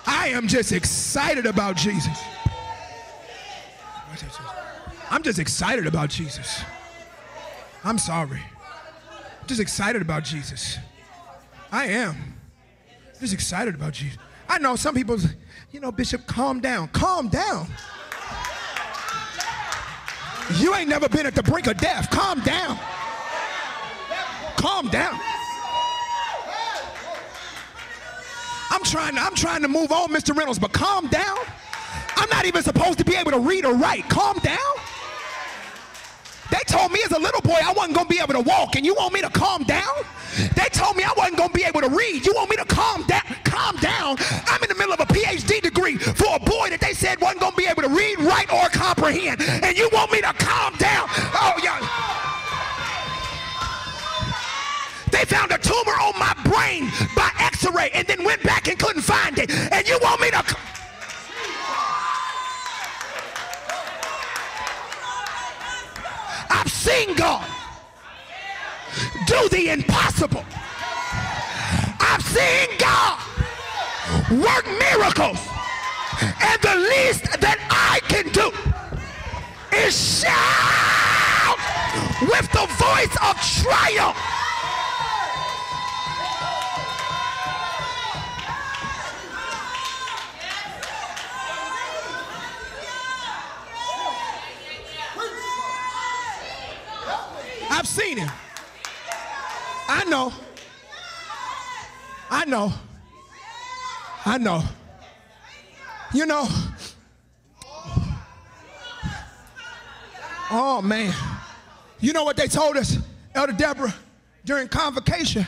[0.06, 2.18] I am just excited about Jesus.
[5.10, 6.62] I'm just excited about Jesus.
[7.82, 8.40] I'm sorry.
[9.40, 10.78] I'm just excited about Jesus.
[11.72, 12.16] I am.
[13.20, 14.18] Just excited about Jesus.
[14.48, 15.18] I know some people,
[15.70, 16.88] you know, Bishop, calm down.
[16.88, 17.68] Calm down.
[20.56, 22.10] You ain't never been at the brink of death.
[22.10, 22.78] Calm down.
[24.56, 25.18] Calm down.
[28.72, 30.36] I'm trying to, I'm trying to move on, Mr.
[30.36, 31.38] Reynolds, but calm down.
[32.16, 34.08] I'm not even supposed to be able to read or write.
[34.08, 34.58] Calm down.
[36.50, 38.76] They told me as a little boy I wasn't going to be able to walk,
[38.76, 39.94] and you want me to calm down?
[40.56, 42.24] They told me I wasn't going to be able to read.
[42.26, 43.22] You want me to calm down?
[43.44, 44.16] Calm down.
[44.46, 47.40] I'm in the middle of a PhD degree for a boy that they said wasn't
[47.40, 50.74] going to be able to read, write, or comprehend, and you want me to calm
[50.76, 51.08] down?
[51.34, 51.78] Oh, yeah.
[55.10, 59.02] They found a tumor on my brain by x-ray and then went back and couldn't
[59.02, 59.50] find it.
[59.50, 60.56] And you want me to...
[66.52, 67.46] I've seen God
[69.26, 70.44] do the impossible.
[72.00, 73.18] I've seen God
[74.30, 75.40] work miracles.
[76.20, 78.50] And the least that I can do
[79.84, 81.58] is shout
[82.22, 84.29] with the voice of triumph.
[97.80, 98.30] I've seen him.
[99.88, 100.34] I know.
[102.30, 102.70] I know.
[104.26, 104.62] I know.
[106.12, 106.46] You know.
[110.50, 111.14] Oh man.
[112.00, 112.98] You know what they told us,
[113.34, 113.94] Elder Deborah,
[114.44, 115.46] during convocation,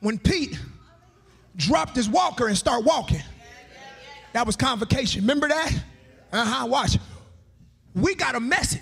[0.00, 0.58] when Pete
[1.56, 3.20] dropped his walker and started walking.
[4.32, 5.20] That was convocation.
[5.20, 5.72] Remember that?
[6.32, 6.66] Uh-huh.
[6.68, 6.96] Watch.
[7.94, 8.80] We got a message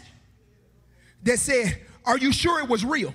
[1.24, 3.14] that said, Are you sure it was real?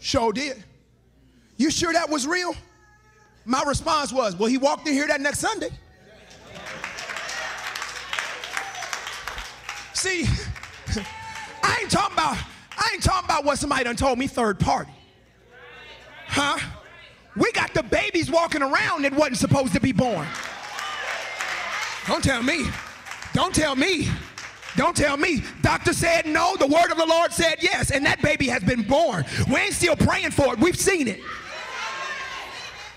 [0.00, 0.62] Sure did.
[1.56, 2.54] You sure that was real?
[3.44, 5.70] My response was, Well, he walked in here that next Sunday.
[9.94, 10.26] See,
[11.62, 12.36] I ain't talking about,
[12.76, 14.92] I ain't talking about what somebody done told me third party.
[16.28, 16.58] Huh?
[17.36, 20.26] We got the babies walking around that wasn't supposed to be born.
[22.06, 22.66] Don't tell me.
[23.32, 24.08] Don't tell me.
[24.76, 25.42] Don't tell me.
[25.62, 28.82] Doctor said no, the word of the Lord said yes, and that baby has been
[28.82, 29.24] born.
[29.50, 30.60] We ain't still praying for it.
[30.60, 31.20] We've seen it.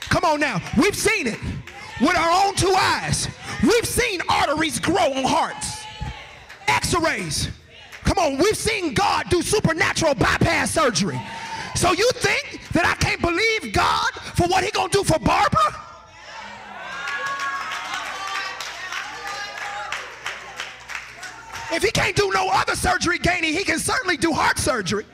[0.02, 0.62] Come on now.
[0.78, 1.40] We've seen it
[2.02, 3.28] with our own two eyes.
[3.64, 5.84] We've seen arteries grow on hearts,
[6.68, 7.50] x rays.
[8.04, 11.20] Come on, we've seen God do supernatural bypass surgery.
[11.76, 15.91] So you think that I can't believe God for what he gonna do for Barbara?
[21.72, 25.06] If he can't do no other surgery, Gainey, he can certainly do heart surgery.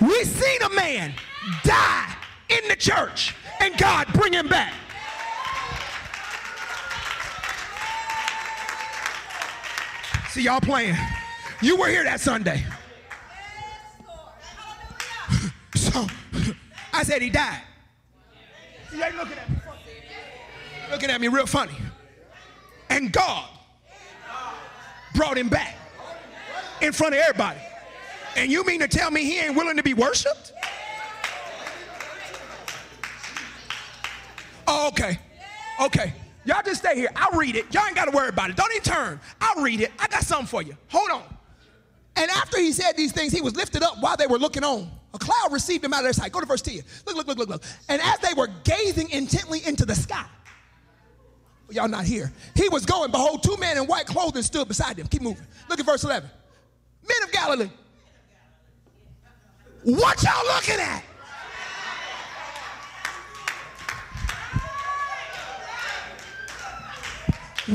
[0.00, 1.14] We seen a man
[1.62, 2.16] die
[2.48, 4.74] in the church and God bring him back.
[10.30, 10.96] See y'all playing.
[11.62, 12.64] You were here that Sunday.
[15.76, 16.06] So
[16.92, 17.60] I said he died.
[18.90, 19.56] See, they looking at me.
[20.90, 21.74] Looking at me real funny.
[22.88, 23.48] And God
[25.14, 25.76] brought him back
[26.82, 27.60] in front of everybody.
[28.36, 30.52] And you mean to tell me he ain't willing to be worshiped?
[34.66, 35.18] Oh, okay.
[35.80, 36.12] Okay.
[36.44, 37.10] Y'all just stay here.
[37.16, 37.72] I'll read it.
[37.72, 38.56] Y'all ain't got to worry about it.
[38.56, 39.20] Don't even turn.
[39.40, 39.92] I'll read it.
[39.98, 40.76] I got something for you.
[40.88, 41.22] Hold on.
[42.16, 44.90] And after he said these things, he was lifted up while they were looking on.
[45.14, 46.32] A cloud received him out of their sight.
[46.32, 46.80] Go to verse 10.
[47.06, 47.62] Look, look, look, look, look.
[47.88, 50.26] And as they were gazing intently into the sky,
[51.70, 52.32] y'all not here.
[52.54, 55.06] He was going, behold, two men in white clothing stood beside him.
[55.06, 55.46] Keep moving.
[55.68, 56.28] Look at verse 11.
[57.06, 57.70] Men of Galilee.
[59.82, 61.04] What y'all looking at?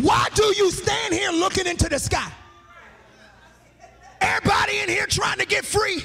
[0.02, 2.32] Why do you stand here looking into the sky?
[4.22, 6.04] Everybody in here trying to get free,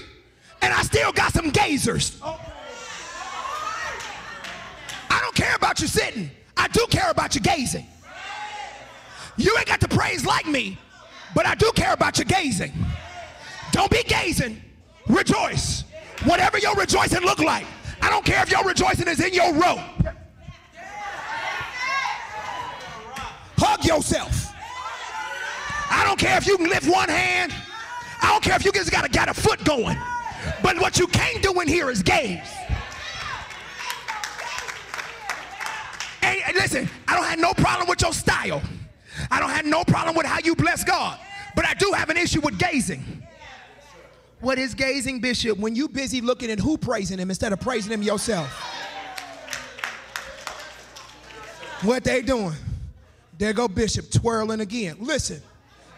[0.63, 2.19] and I still got some gazers.
[5.11, 6.31] I don't care about you sitting.
[6.57, 7.87] I do care about you gazing.
[9.37, 10.79] You ain't got to praise like me,
[11.35, 12.73] but I do care about you gazing.
[13.73, 14.63] Don't be gazing.
[15.09, 15.85] Rejoice.
[16.25, 17.67] Whatever your rejoicing look like.
[18.01, 19.83] I don't care if your rejoicing is in your row.
[23.59, 24.53] Hug yourself.
[25.91, 27.53] I don't care if you can lift one hand.
[28.23, 29.99] I don't care if you just got a, got a foot going.
[30.63, 32.41] But what you can't do in here is gaze.
[36.55, 38.63] Listen, I don't have no problem with your style.
[39.31, 41.19] I don't have no problem with how you bless God.
[41.55, 43.23] But I do have an issue with gazing.
[44.41, 45.59] What is gazing, Bishop?
[45.59, 48.51] When you busy looking at who praising him instead of praising him yourself.
[51.83, 52.55] What they doing?
[53.39, 54.97] There go Bishop twirling again.
[55.01, 55.43] Listen,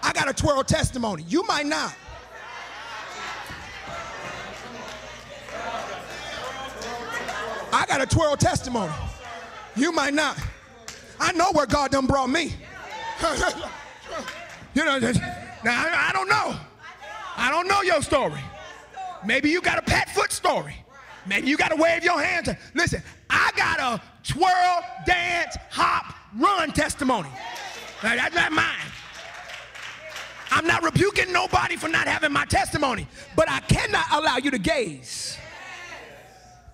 [0.02, 1.24] I got a twirl testimony.
[1.28, 1.94] You might not.
[7.72, 8.92] I got a twirl testimony.
[9.76, 10.38] You might not.
[11.20, 12.54] I know where God done brought me.
[14.74, 15.12] you know, now
[15.66, 16.56] I, I don't know.
[17.36, 18.40] I don't know your story.
[19.24, 20.76] Maybe you got a pat foot story.
[21.26, 22.48] Maybe you got to wave your hands.
[22.74, 27.28] Listen, I got a twirl, dance, hop, run testimony.
[28.02, 28.92] That's not mine.
[30.50, 34.58] I'm not rebuking nobody for not having my testimony, but I cannot allow you to
[34.58, 35.36] gaze.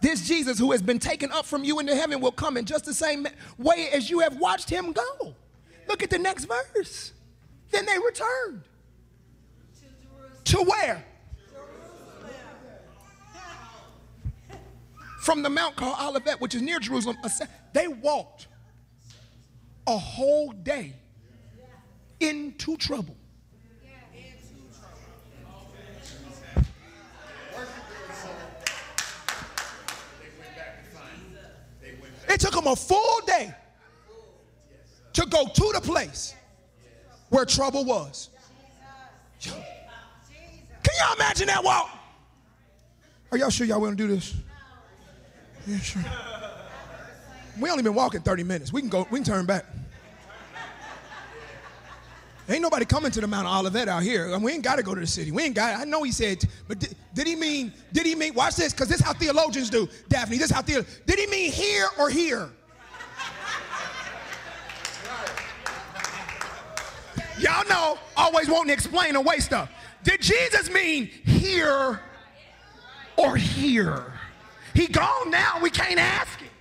[0.03, 2.85] This Jesus who has been taken up from you into heaven will come in just
[2.85, 3.25] the same
[3.57, 5.35] way as you have watched him go.
[5.89, 7.13] Look at the next verse.
[7.71, 8.65] Then they returned.
[10.45, 11.05] To where?
[15.21, 17.17] From the mount called Olivet, which is near Jerusalem.
[17.73, 18.49] They walked
[19.87, 20.95] a whole day
[22.19, 23.17] into trouble.
[32.33, 33.55] It took them a full day
[35.13, 36.35] to go to the place
[37.29, 38.31] where trouble was.
[39.41, 39.53] Can
[40.99, 41.91] y'all imagine that walk?
[43.31, 44.35] Are y'all sure y'all want to do this?
[45.67, 46.03] Yeah, sure.
[47.61, 48.73] We only been walking 30 minutes.
[48.73, 49.67] We can go, we can turn back.
[52.53, 54.39] Ain't nobody coming to the Mount Olivet out here.
[54.39, 55.31] We ain't got to go to the city.
[55.31, 55.81] We ain't got.
[55.81, 57.73] I know he said, but did, did he mean?
[57.95, 58.35] Did he mean?
[58.35, 59.89] Watch this, because this is how theologians do.
[60.11, 61.01] Daphne, this is how theologians.
[61.07, 62.51] Did he mean here or here?
[67.39, 69.71] Y'all know, always wanting to explain away stuff.
[70.05, 72.01] Did Jesus mean here
[73.17, 74.13] or here?
[74.75, 75.59] He gone now.
[75.63, 76.52] We can't ask him.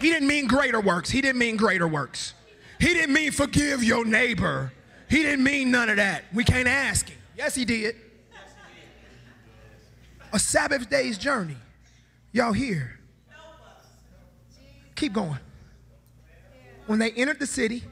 [0.00, 1.10] He didn't mean greater works.
[1.10, 2.34] He didn't mean greater works.
[2.78, 4.72] He didn't mean forgive your neighbor.
[5.08, 6.24] He didn't mean none of that.
[6.32, 7.18] We can't ask him.
[7.36, 7.96] Yes, he did.
[10.32, 11.56] A Sabbath day's journey.
[12.32, 12.98] Y'all here?
[14.94, 15.38] Keep going.
[16.86, 17.82] When they entered the city,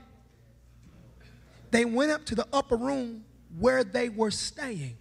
[1.70, 3.24] they went up to the upper room
[3.58, 4.96] where they were staying.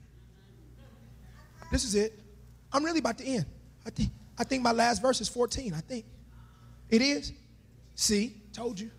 [1.72, 2.20] This is it.
[2.74, 3.46] I'm really about to end.
[3.86, 6.06] I think, I think my last verse is 14, I think.
[6.90, 7.34] It is?
[7.96, 8.92] See, told you.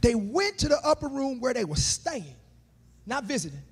[0.00, 2.36] They went to the upper room where they were staying,
[3.06, 3.62] not visiting.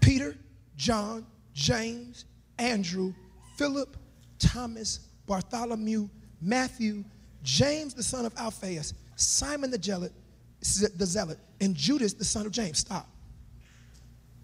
[0.00, 0.36] Peter,
[0.76, 1.24] John,
[1.54, 2.26] James,
[2.58, 3.14] Andrew,
[3.56, 3.96] Philip,
[4.38, 6.08] Thomas, Bartholomew,
[6.40, 7.04] Matthew,
[7.42, 10.12] James the son of Alphaeus, Simon the zealot,
[10.60, 12.78] the zealot, and Judas the son of James.
[12.78, 13.08] Stop.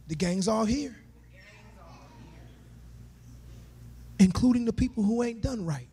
[0.09, 0.97] The gang's all here.
[4.19, 5.89] Including the people who ain't done right.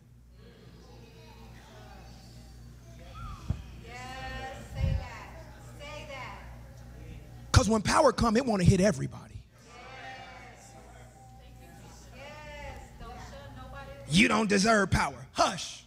[7.50, 9.34] Because when power come, it want to hit everybody.
[14.08, 15.26] You don't deserve power.
[15.32, 15.84] Hush.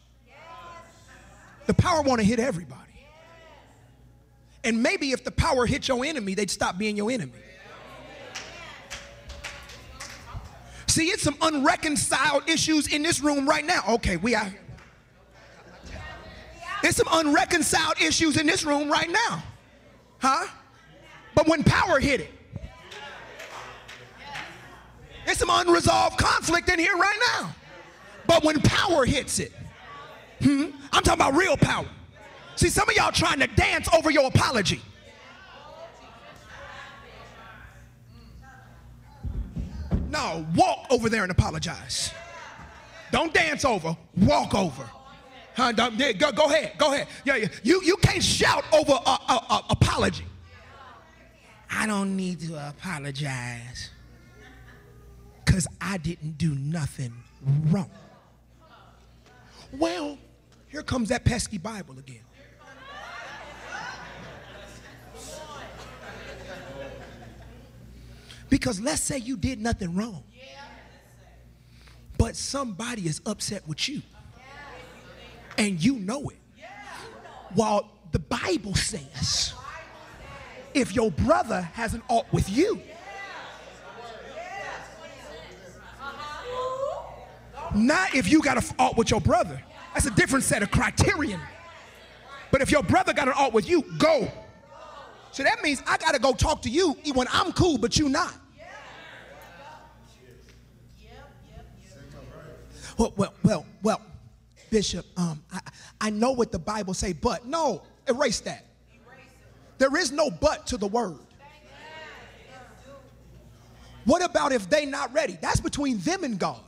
[1.66, 2.82] The power want to hit everybody.
[4.64, 7.34] And maybe if the power hit your enemy, they'd stop being your enemy.
[10.98, 13.84] See, it's some unreconciled issues in this room right now.
[13.88, 14.52] Okay, we are.
[16.82, 19.44] There's some unreconciled issues in this room right now.
[20.18, 20.48] Huh?
[21.36, 22.32] But when power hit it,
[25.24, 27.54] there's some unresolved conflict in here right now.
[28.26, 29.52] But when power hits it,
[30.42, 31.86] hmm, I'm talking about real power.
[32.56, 34.82] See, some of y'all trying to dance over your apology.
[40.18, 42.12] No, walk over there and apologize.
[43.12, 44.90] Don't dance over, walk over.
[45.56, 45.72] Huh?
[45.72, 47.08] Go, go ahead, go ahead.
[47.24, 47.48] Yeah, yeah.
[47.62, 50.26] You, you can't shout over a, a, a apology.
[51.70, 53.92] I don't need to apologize
[55.46, 57.14] because I didn't do nothing
[57.68, 57.92] wrong.
[59.72, 60.18] Well,
[60.70, 62.27] here comes that pesky Bible again.
[68.50, 70.24] Because let's say you did nothing wrong,
[72.18, 74.02] but somebody is upset with you,
[75.58, 76.38] and you know it.
[77.54, 79.54] While the Bible says,
[80.74, 82.82] if your brother has an ought with you,
[87.76, 89.62] not if you got an ought with your brother.
[89.94, 91.40] That's a different set of criterion.
[92.52, 94.32] But if your brother got an ought with you, go.
[95.38, 98.10] So that means I got to go talk to you when I'm cool, but you
[98.10, 98.34] not.
[102.98, 104.02] Well, well, well, well
[104.72, 105.60] Bishop, um, I,
[106.02, 108.66] I know what the Bible say, but no, erase that.
[109.78, 111.20] There is no but to the word.
[114.06, 115.38] What about if they not ready?
[115.40, 116.62] That's between them and God.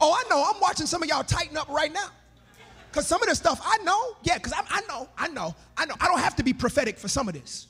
[0.00, 0.52] Oh, I know.
[0.54, 2.10] I'm watching some of y'all tighten up right now.
[2.94, 5.84] Because some of this stuff I know, yeah, because I, I know, I know, I
[5.84, 5.96] know.
[6.00, 7.66] I don't have to be prophetic for some of this.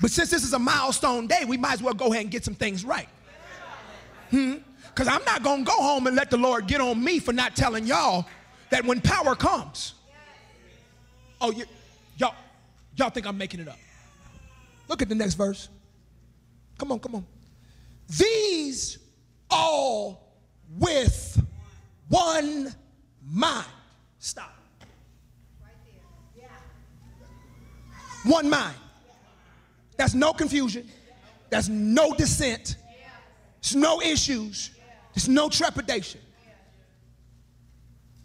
[0.00, 2.44] But since this is a milestone day, we might as well go ahead and get
[2.44, 3.08] some things right.
[4.32, 4.54] Hmm?
[4.88, 7.32] Because I'm not going to go home and let the Lord get on me for
[7.32, 8.26] not telling y'all
[8.70, 9.94] that when power comes,
[11.40, 11.66] oh, you,
[12.16, 12.34] y'all,
[12.96, 13.78] y'all think I'm making it up.
[14.88, 15.68] Look at the next verse.
[16.78, 17.26] Come on, come on.
[18.08, 18.98] These
[19.48, 20.34] all
[20.80, 21.40] with
[22.08, 22.74] one
[23.24, 23.66] mind.
[24.18, 24.54] Stop.
[25.62, 26.44] Right there.
[26.44, 28.30] Yeah.
[28.30, 28.76] One mind.
[29.96, 30.88] That's no confusion.
[31.50, 32.76] That's no dissent.
[33.62, 34.70] There's no issues.
[35.14, 36.20] There's no trepidation.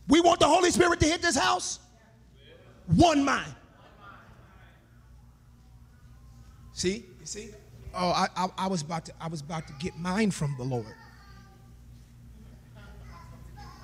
[0.07, 1.79] We want the Holy Spirit to hit this house.
[2.87, 3.55] One mind.
[6.73, 7.05] See?
[7.19, 7.49] You see?
[7.93, 10.63] Oh, I, I, I was about to I was about to get mine from the
[10.63, 10.95] Lord.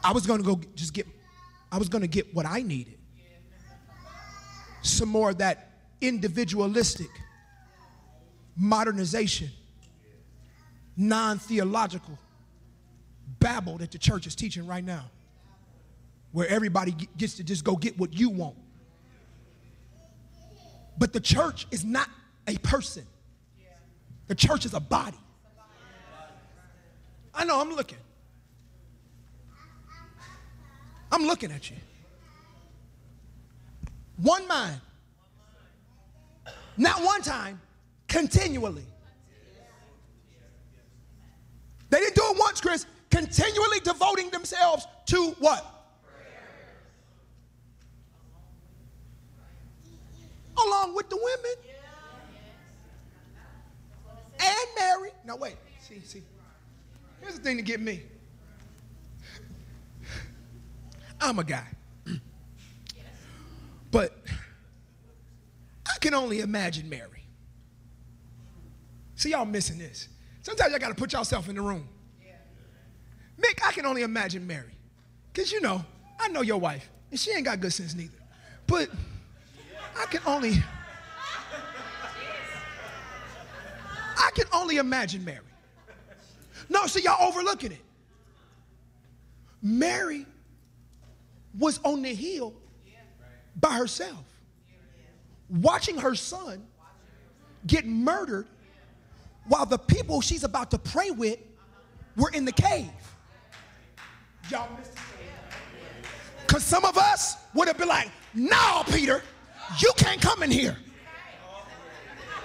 [0.07, 1.05] I was gonna go just get
[1.69, 2.97] I was gonna get what I needed.
[4.81, 7.09] Some more of that individualistic
[8.55, 9.49] modernization,
[10.95, 12.17] non-theological
[13.39, 15.03] babble that the church is teaching right now.
[16.31, 18.55] Where everybody gets to just go get what you want.
[20.97, 22.07] But the church is not
[22.47, 23.05] a person.
[24.27, 25.19] The church is a body.
[27.33, 27.97] I know, I'm looking.
[31.11, 31.77] I'm looking at you.
[34.17, 34.81] One mind.
[36.77, 37.59] Not one time,
[38.07, 38.85] continually.
[41.89, 42.85] They didn't do it once, Chris.
[43.09, 45.65] Continually devoting themselves to what?
[50.65, 51.55] Along with the women.
[54.39, 55.11] And Mary.
[55.25, 55.55] Now wait.
[55.79, 56.21] See, see.
[57.21, 58.01] Here's the thing to get me.
[61.19, 61.67] I'm a guy.
[63.91, 64.17] But
[65.87, 67.23] I can only imagine Mary.
[69.15, 70.09] See, y'all missing this.
[70.43, 71.87] Sometimes y'all got to put yourself in the room.
[73.41, 74.73] Mick, I can only imagine Mary.
[75.31, 75.83] Because, you know,
[76.19, 78.17] I know your wife, and she ain't got good sense neither.
[78.65, 78.89] But
[79.97, 80.53] I can only.
[84.17, 85.39] I can only imagine Mary.
[86.69, 87.81] No, see, y'all overlooking it.
[89.61, 90.25] Mary
[91.57, 92.53] was on the hill
[93.59, 94.23] by herself,
[95.49, 96.65] watching her son
[97.65, 98.47] get murdered
[99.47, 101.39] while the people she's about to pray with
[102.15, 102.89] were in the cave.
[104.49, 104.99] Y'all missed it.
[106.45, 109.21] Because some of us would have been like, no, Peter,
[109.79, 110.77] you can't come in here.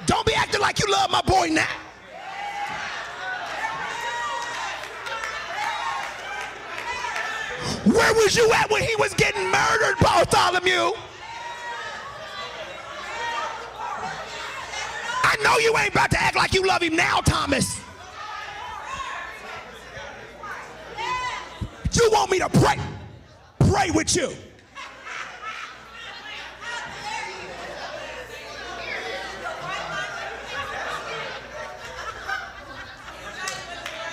[0.06, 1.68] Don't be acting like you love my boy now.
[7.92, 10.92] Where was you at when he was getting murdered, Bartholomew?
[15.24, 17.80] I know you ain't about to act like you love him now, Thomas.
[21.92, 22.78] You want me to pray?
[23.58, 24.32] Pray with you.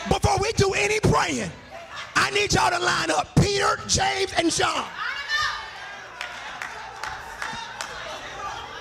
[0.09, 1.49] Before we do any praying,
[2.21, 4.85] I need y'all to line up Peter, James, and John.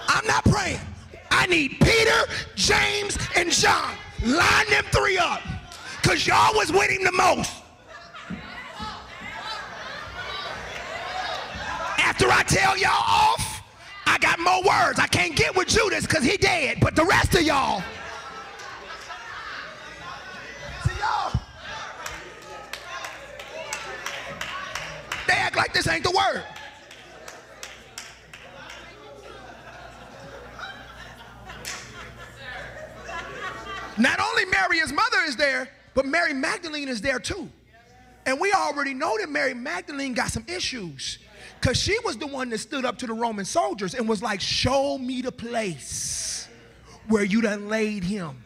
[0.08, 0.80] I'm not praying.
[1.30, 2.26] I need Peter,
[2.56, 3.94] James, and John.
[4.24, 5.40] Line them three up.
[6.02, 7.52] Because y'all was with him the most.
[11.98, 13.62] After I tell y'all off,
[14.06, 14.98] I got more words.
[14.98, 16.78] I can't get with Judas because he dead.
[16.80, 17.82] But the rest of y'all.
[20.84, 21.40] See y'all.
[25.28, 26.42] They act like this ain't the word.
[33.98, 37.50] Not only Mary, his mother, is there, but Mary Magdalene is there too.
[38.24, 41.18] And we already know that Mary Magdalene got some issues
[41.60, 44.40] because she was the one that stood up to the Roman soldiers and was like,
[44.40, 46.48] Show me the place
[47.08, 48.44] where you done laid him.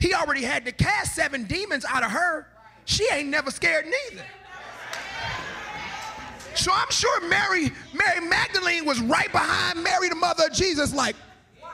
[0.00, 2.46] He already had to cast seven demons out of her.
[2.84, 4.24] She ain't never scared neither.
[6.54, 11.16] So I'm sure Mary, Mary Magdalene was right behind Mary, the mother of Jesus, like,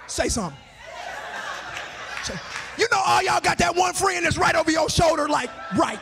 [0.06, 0.58] say something.
[2.24, 2.34] Say,
[2.78, 6.00] you know, all y'all got that one friend that's right over your shoulder, like, right,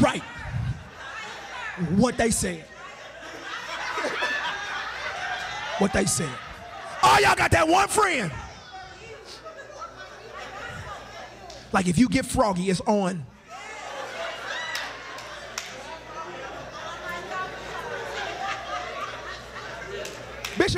[0.00, 0.22] right.
[1.96, 2.64] What they said.
[5.78, 6.30] what they said.
[7.02, 8.30] All y'all got that one friend.
[11.72, 13.24] Like, if you get froggy, it's on.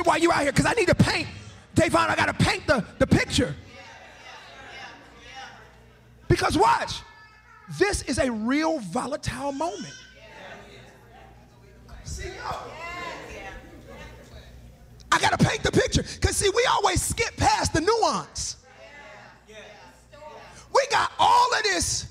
[0.03, 0.51] Why you out here?
[0.51, 1.27] Because I need to paint.
[1.73, 3.55] Davon, I got to paint the, the picture.
[6.27, 7.01] Because watch,
[7.77, 9.93] this is a real volatile moment.
[15.11, 16.03] I got to paint the picture.
[16.03, 18.57] Because, see, we always skip past the nuance.
[20.73, 22.07] We got all of this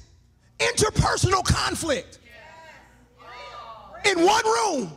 [0.58, 2.18] interpersonal conflict
[4.06, 4.92] in one room.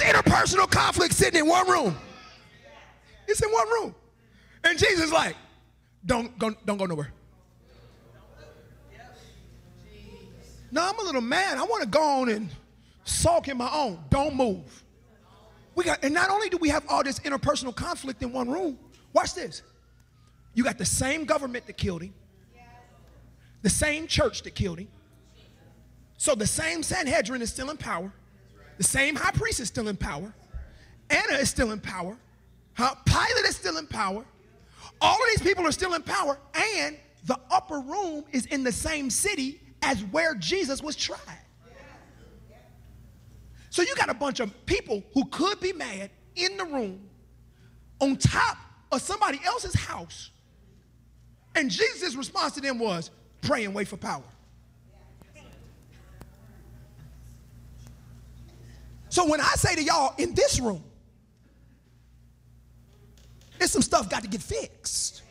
[0.00, 1.96] Interpersonal conflict sitting in one room.
[3.26, 3.94] It's in one room.
[4.64, 5.36] And Jesus like,
[6.04, 7.12] don't go, don't go nowhere.
[10.70, 11.58] No, I'm a little mad.
[11.58, 12.50] I want to go on and
[13.04, 13.98] sulk in my own.
[14.10, 14.84] Don't move.
[15.74, 18.78] We got, and not only do we have all this interpersonal conflict in one room,
[19.12, 19.62] watch this.
[20.54, 22.12] You got the same government that killed him,
[23.62, 24.88] the same church that killed him.
[26.16, 28.12] So the same Sanhedrin is still in power,
[28.78, 30.32] the same high priest is still in power,
[31.10, 32.16] Annas is still in power,
[32.74, 32.94] huh?
[33.04, 34.24] Pilate is still in power.
[35.00, 38.72] All of these people are still in power, and the upper room is in the
[38.72, 41.18] same city as where Jesus was tried.
[43.70, 47.08] So you got a bunch of people who could be mad in the room
[48.00, 48.56] on top
[48.90, 50.30] of somebody else's house.
[51.54, 53.10] And Jesus' response to them was
[53.40, 54.22] pray and wait for power.
[59.18, 60.80] So when I say to y'all in this room,
[63.58, 65.22] there's some stuff got to get fixed.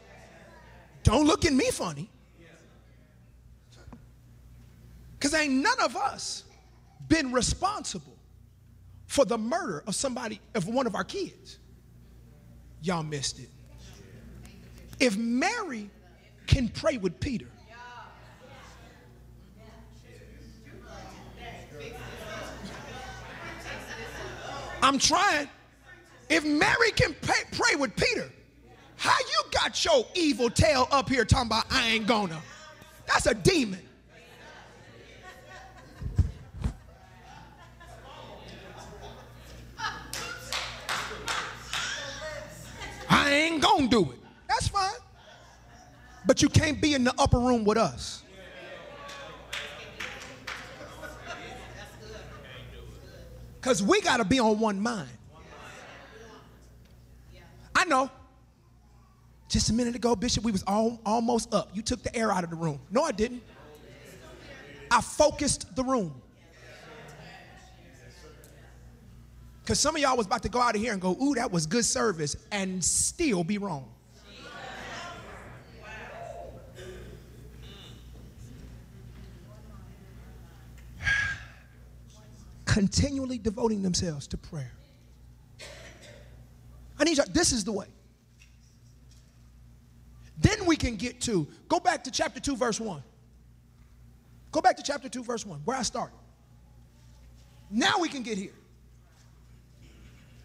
[1.04, 2.10] Don't look at me funny.
[5.14, 6.44] Because ain't none of us
[7.08, 8.18] been responsible
[9.06, 11.58] for the murder of somebody, of one of our kids.
[12.82, 13.50] Y'all missed it.
[15.00, 15.90] If Mary
[16.46, 17.48] can pray with Peter,
[24.88, 25.50] I'm trying.
[26.30, 28.32] If Mary can pray, pray with Peter,
[28.96, 32.42] how you got your evil tail up here talking about I ain't gonna?
[33.06, 33.82] That's a demon.
[43.10, 44.20] I ain't gonna do it.
[44.48, 44.90] That's fine.
[46.26, 48.24] But you can't be in the upper room with us.
[53.68, 55.10] Because we got to be on one mind.
[57.76, 58.10] I know.
[59.50, 61.72] Just a minute ago, Bishop, we was all, almost up.
[61.74, 62.80] You took the air out of the room.
[62.90, 63.44] No, I didn't.
[64.90, 66.22] I focused the room.
[69.62, 71.52] Because some of y'all was about to go out of here and go, ooh, that
[71.52, 73.92] was good service, and still be wrong.
[82.78, 84.72] Continually devoting themselves to prayer.
[87.00, 87.88] I need you, this is the way.
[90.38, 93.02] Then we can get to, go back to chapter 2, verse 1.
[94.52, 96.14] Go back to chapter 2, verse 1, where I started.
[97.72, 98.54] Now we can get here.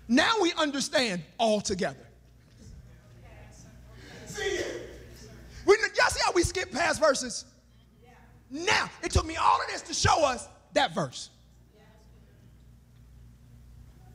[0.09, 2.07] Now we understand all together.
[4.25, 4.59] See,
[5.67, 7.45] we, y'all see how we skip past verses?
[8.51, 11.29] Now, it took me all of this to show us that verse.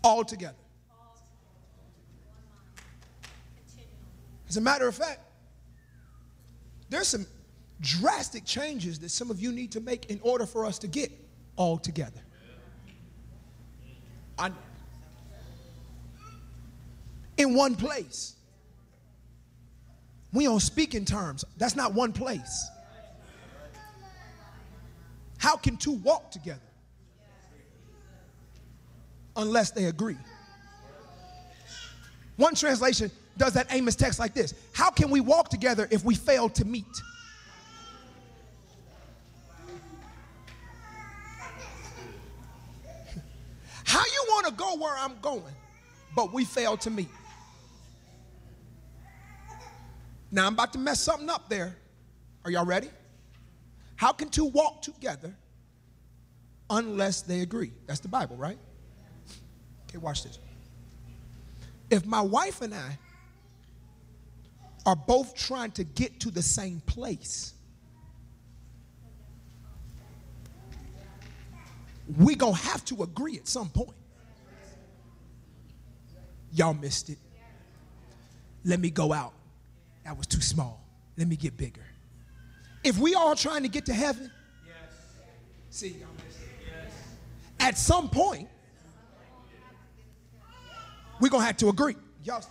[0.08, 0.56] All together.
[4.48, 5.20] As a matter of fact,
[6.90, 7.26] there's some
[7.82, 11.12] drastic changes that some of you need to make in order for us to get
[11.58, 12.22] all together.
[14.40, 14.52] I,
[17.36, 18.38] in one place.
[20.32, 21.44] We don't speak in terms.
[21.58, 22.70] That's not one place.
[25.38, 26.62] How can two walk together
[29.38, 30.18] unless they agree?
[32.36, 36.16] One translation does that Amos text like this How can we walk together if we
[36.16, 36.86] fail to meet?
[43.86, 45.54] How you want to go where I'm going,
[46.16, 47.10] but we fail to meet?
[50.32, 51.78] Now I'm about to mess something up there.
[52.44, 52.90] Are y'all ready?
[53.96, 55.36] How can two walk together
[56.70, 57.72] unless they agree?
[57.88, 58.58] That's the Bible, right?
[59.98, 60.40] Okay, watch this.
[61.90, 62.98] If my wife and I
[64.86, 67.54] are both trying to get to the same place,
[72.18, 73.98] we're gonna have to agree at some point.
[76.54, 77.18] Y'all missed it.
[78.64, 79.34] Let me go out.
[80.06, 80.82] That was too small.
[81.18, 81.86] Let me get bigger.
[82.84, 84.32] If we all trying to get to heaven,
[84.66, 84.76] yes.
[85.70, 86.50] see, y'all missed it.
[86.66, 86.94] Yes.
[87.60, 88.48] At some point,
[91.20, 91.96] we're gonna have to agree.
[92.24, 92.44] Y'all.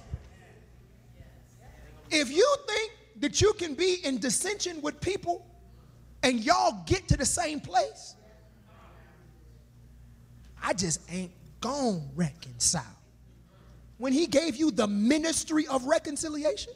[2.11, 5.47] If you think that you can be in dissension with people
[6.23, 8.15] and y'all get to the same place,
[10.63, 12.83] I just ain't gonna reconcile.
[13.99, 16.73] When he gave you the ministry of reconciliation,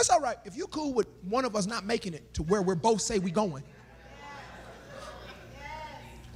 [0.00, 0.38] That's all right.
[0.46, 3.18] If you're cool with one of us not making it to where we're both say
[3.18, 3.62] we going.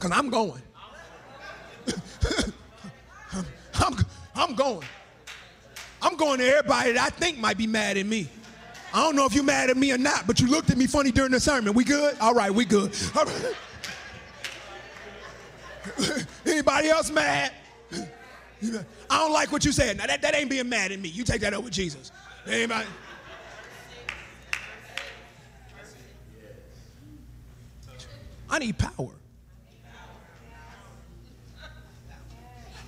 [0.05, 0.61] Because I'm going.
[3.75, 3.97] I'm,
[4.35, 4.87] I'm, going.
[6.03, 8.29] I'm going to everybody that I think might be mad at me.
[8.93, 10.87] I don't know if you're mad at me or not, but you looked at me
[10.87, 11.73] funny during the sermon.
[11.73, 12.19] We good?
[12.21, 12.95] All right, we good.
[16.45, 17.53] Anybody else mad?
[18.61, 19.97] I don't like what you said.
[19.97, 21.09] Now that, that ain't being mad at me.
[21.09, 22.13] You take that up with Jesus.
[22.47, 22.87] Anybody?
[28.51, 29.15] I need power.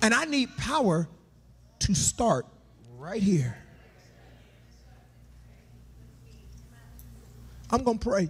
[0.01, 1.07] And I need power
[1.79, 2.45] to start
[2.97, 3.57] right here.
[7.69, 8.29] I'm going to pray.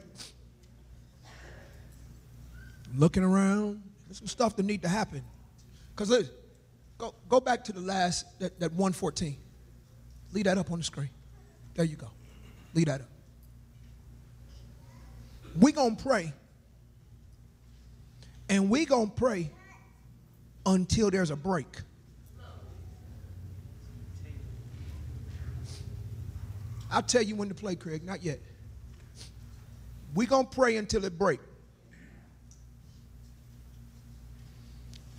[2.95, 5.23] Looking around, there's some stuff that need to happen.
[5.93, 6.33] Because listen,
[6.97, 9.37] go, go back to the last, that, that 114.
[10.33, 11.09] Leave that up on the screen.
[11.75, 12.09] There you go.
[12.73, 13.09] Leave that up.
[15.59, 16.33] we going to pray.
[18.49, 19.51] And we going to pray
[20.67, 21.81] until there's a break.
[26.91, 28.03] I'll tell you when to play, Craig.
[28.03, 28.39] Not yet.
[30.13, 31.39] We're going to pray until it break.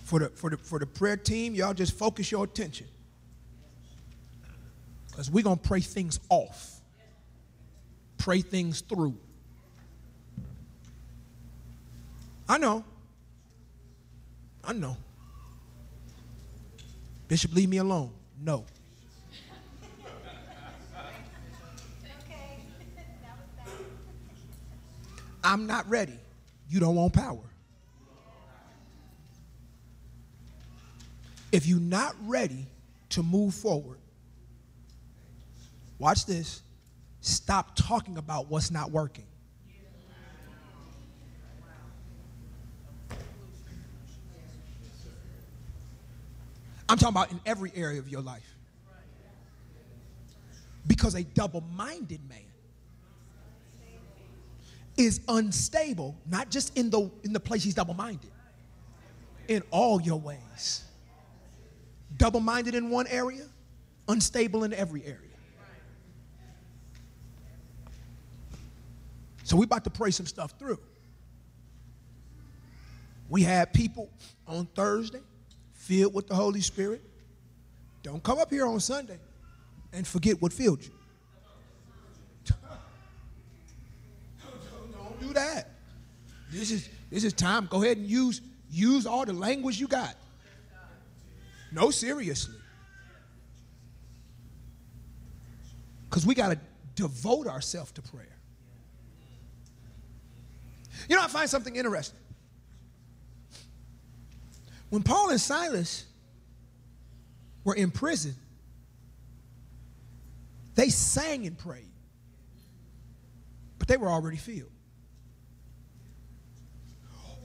[0.05, 2.87] For the, for, the, for the prayer team, y'all just focus your attention.
[5.07, 6.79] Because we're going to pray things off,
[8.17, 9.15] pray things through.
[12.47, 12.83] I know.
[14.63, 14.97] I know.
[17.29, 18.11] Bishop, leave me alone.
[18.41, 18.65] No.
[25.43, 26.19] I'm not ready.
[26.67, 27.39] You don't want power.
[31.51, 32.65] If you're not ready
[33.09, 33.99] to move forward,
[35.99, 36.61] watch this.
[37.21, 39.25] Stop talking about what's not working.
[46.89, 48.55] I'm talking about in every area of your life.
[50.87, 52.39] Because a double minded man
[54.97, 58.31] is unstable, not just in the, in the place he's double minded,
[59.47, 60.83] in all your ways.
[62.17, 63.45] Double minded in one area,
[64.07, 65.19] unstable in every area.
[69.43, 70.79] So we're about to pray some stuff through.
[73.29, 74.09] We had people
[74.47, 75.21] on Thursday
[75.89, 77.01] filled with the Holy Spirit.
[78.03, 79.17] Don't come up here on Sunday
[79.91, 80.91] and forget what filled you.
[84.93, 85.71] Don't do that.
[86.51, 87.67] This is this is time.
[87.71, 88.39] Go ahead and use
[88.69, 90.13] use all the language you got.
[91.71, 92.55] No, seriously.
[96.07, 96.59] Because we got to
[96.93, 98.37] devote ourselves to prayer.
[101.07, 102.19] You know, I find something interesting.
[104.89, 106.05] When Paul and Silas
[107.63, 108.35] were in prison,
[110.75, 111.91] they sang and prayed,
[113.77, 114.71] but they were already filled.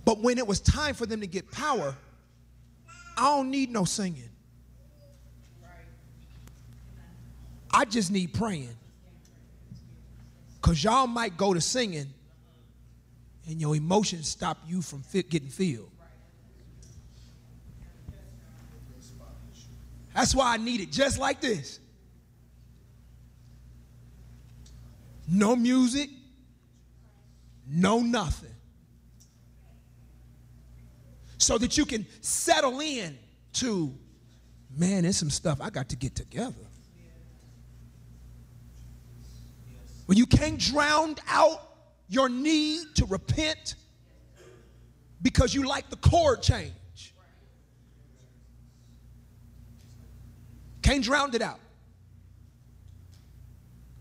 [0.05, 1.97] But when it was time for them to get power,
[3.17, 4.29] I don't need no singing.
[7.71, 8.77] I just need praying.
[10.55, 12.07] Because y'all might go to singing
[13.49, 15.91] and your emotions stop you from fit getting filled.
[20.15, 21.81] That's why I need it just like this.
[25.29, 26.09] No music,
[27.67, 28.51] no nothing.
[31.39, 33.19] So that you can settle in
[33.55, 33.93] to,
[34.77, 36.55] man, there's some stuff I got to get together.
[40.07, 41.61] When you can't drown out
[42.09, 43.75] your need to repent
[45.23, 46.73] because you like the chord change.
[50.85, 51.61] Can't drown it out.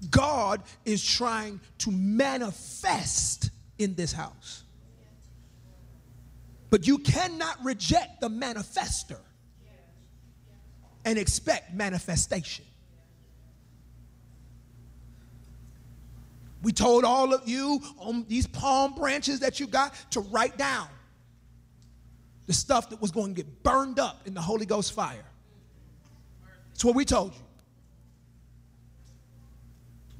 [0.09, 4.63] God is trying to manifest in this house.
[6.69, 9.19] But you cannot reject the manifester
[11.05, 12.65] and expect manifestation.
[16.63, 20.89] We told all of you on these palm branches that you got to write down
[22.45, 25.23] the stuff that was going to get burned up in the Holy Ghost fire.
[26.73, 27.39] That's what we told you.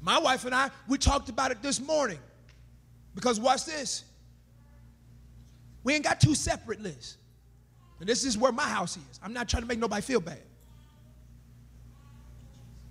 [0.00, 2.18] My wife and I, we talked about it this morning.
[3.14, 4.04] Because watch this.
[5.82, 7.16] We ain't got two separate lists.
[8.00, 9.20] And this is where my house is.
[9.22, 10.42] I'm not trying to make nobody feel bad.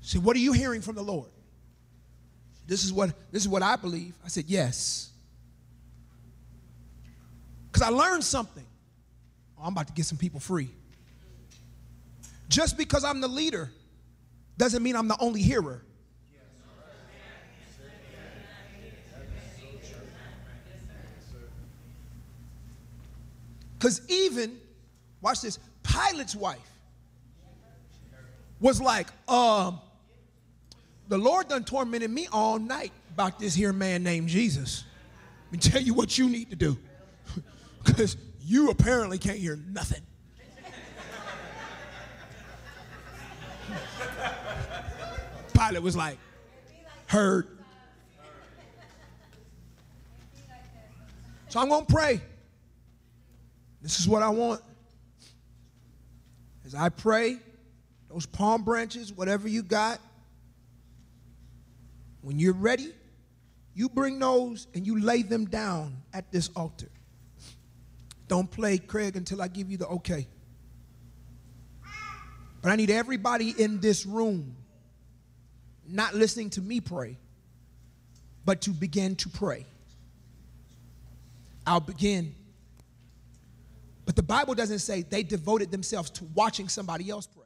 [0.02, 1.30] See, what are you hearing from the Lord?
[2.66, 4.16] This is what this is what I believe.
[4.24, 5.12] I said, yes.
[7.72, 8.66] Because I learned something.
[9.58, 10.70] Oh, I'm about to get some people free.
[12.54, 13.72] Just because I'm the leader
[14.60, 15.82] doesn't mean I'm the only hearer.
[23.80, 24.60] Because even,
[25.20, 26.60] watch this, Pilate's wife
[28.60, 29.82] was like, um,
[31.08, 34.84] the Lord done tormented me all night about this here man named Jesus.
[35.46, 36.78] Let me tell you what you need to do.
[37.84, 40.04] Because you apparently can't hear nothing.
[45.68, 46.18] Pilate was like,
[47.08, 47.48] heard.
[51.50, 52.22] So I'm going to pray.
[53.82, 54.62] This is what I want.
[56.66, 57.38] As I pray,
[58.10, 60.00] those palm branches, whatever you got,
[62.22, 62.94] when you're ready,
[63.76, 66.90] you bring those and you lay them down at this altar.
[68.28, 70.28] Don't play, Craig, until I give you the okay.
[72.62, 74.56] But I need everybody in this room
[75.94, 77.18] not listening to me pray,
[78.46, 79.66] but to begin to pray.
[81.66, 82.36] I'll begin.
[84.06, 87.43] But the Bible doesn't say they devoted themselves to watching somebody else pray.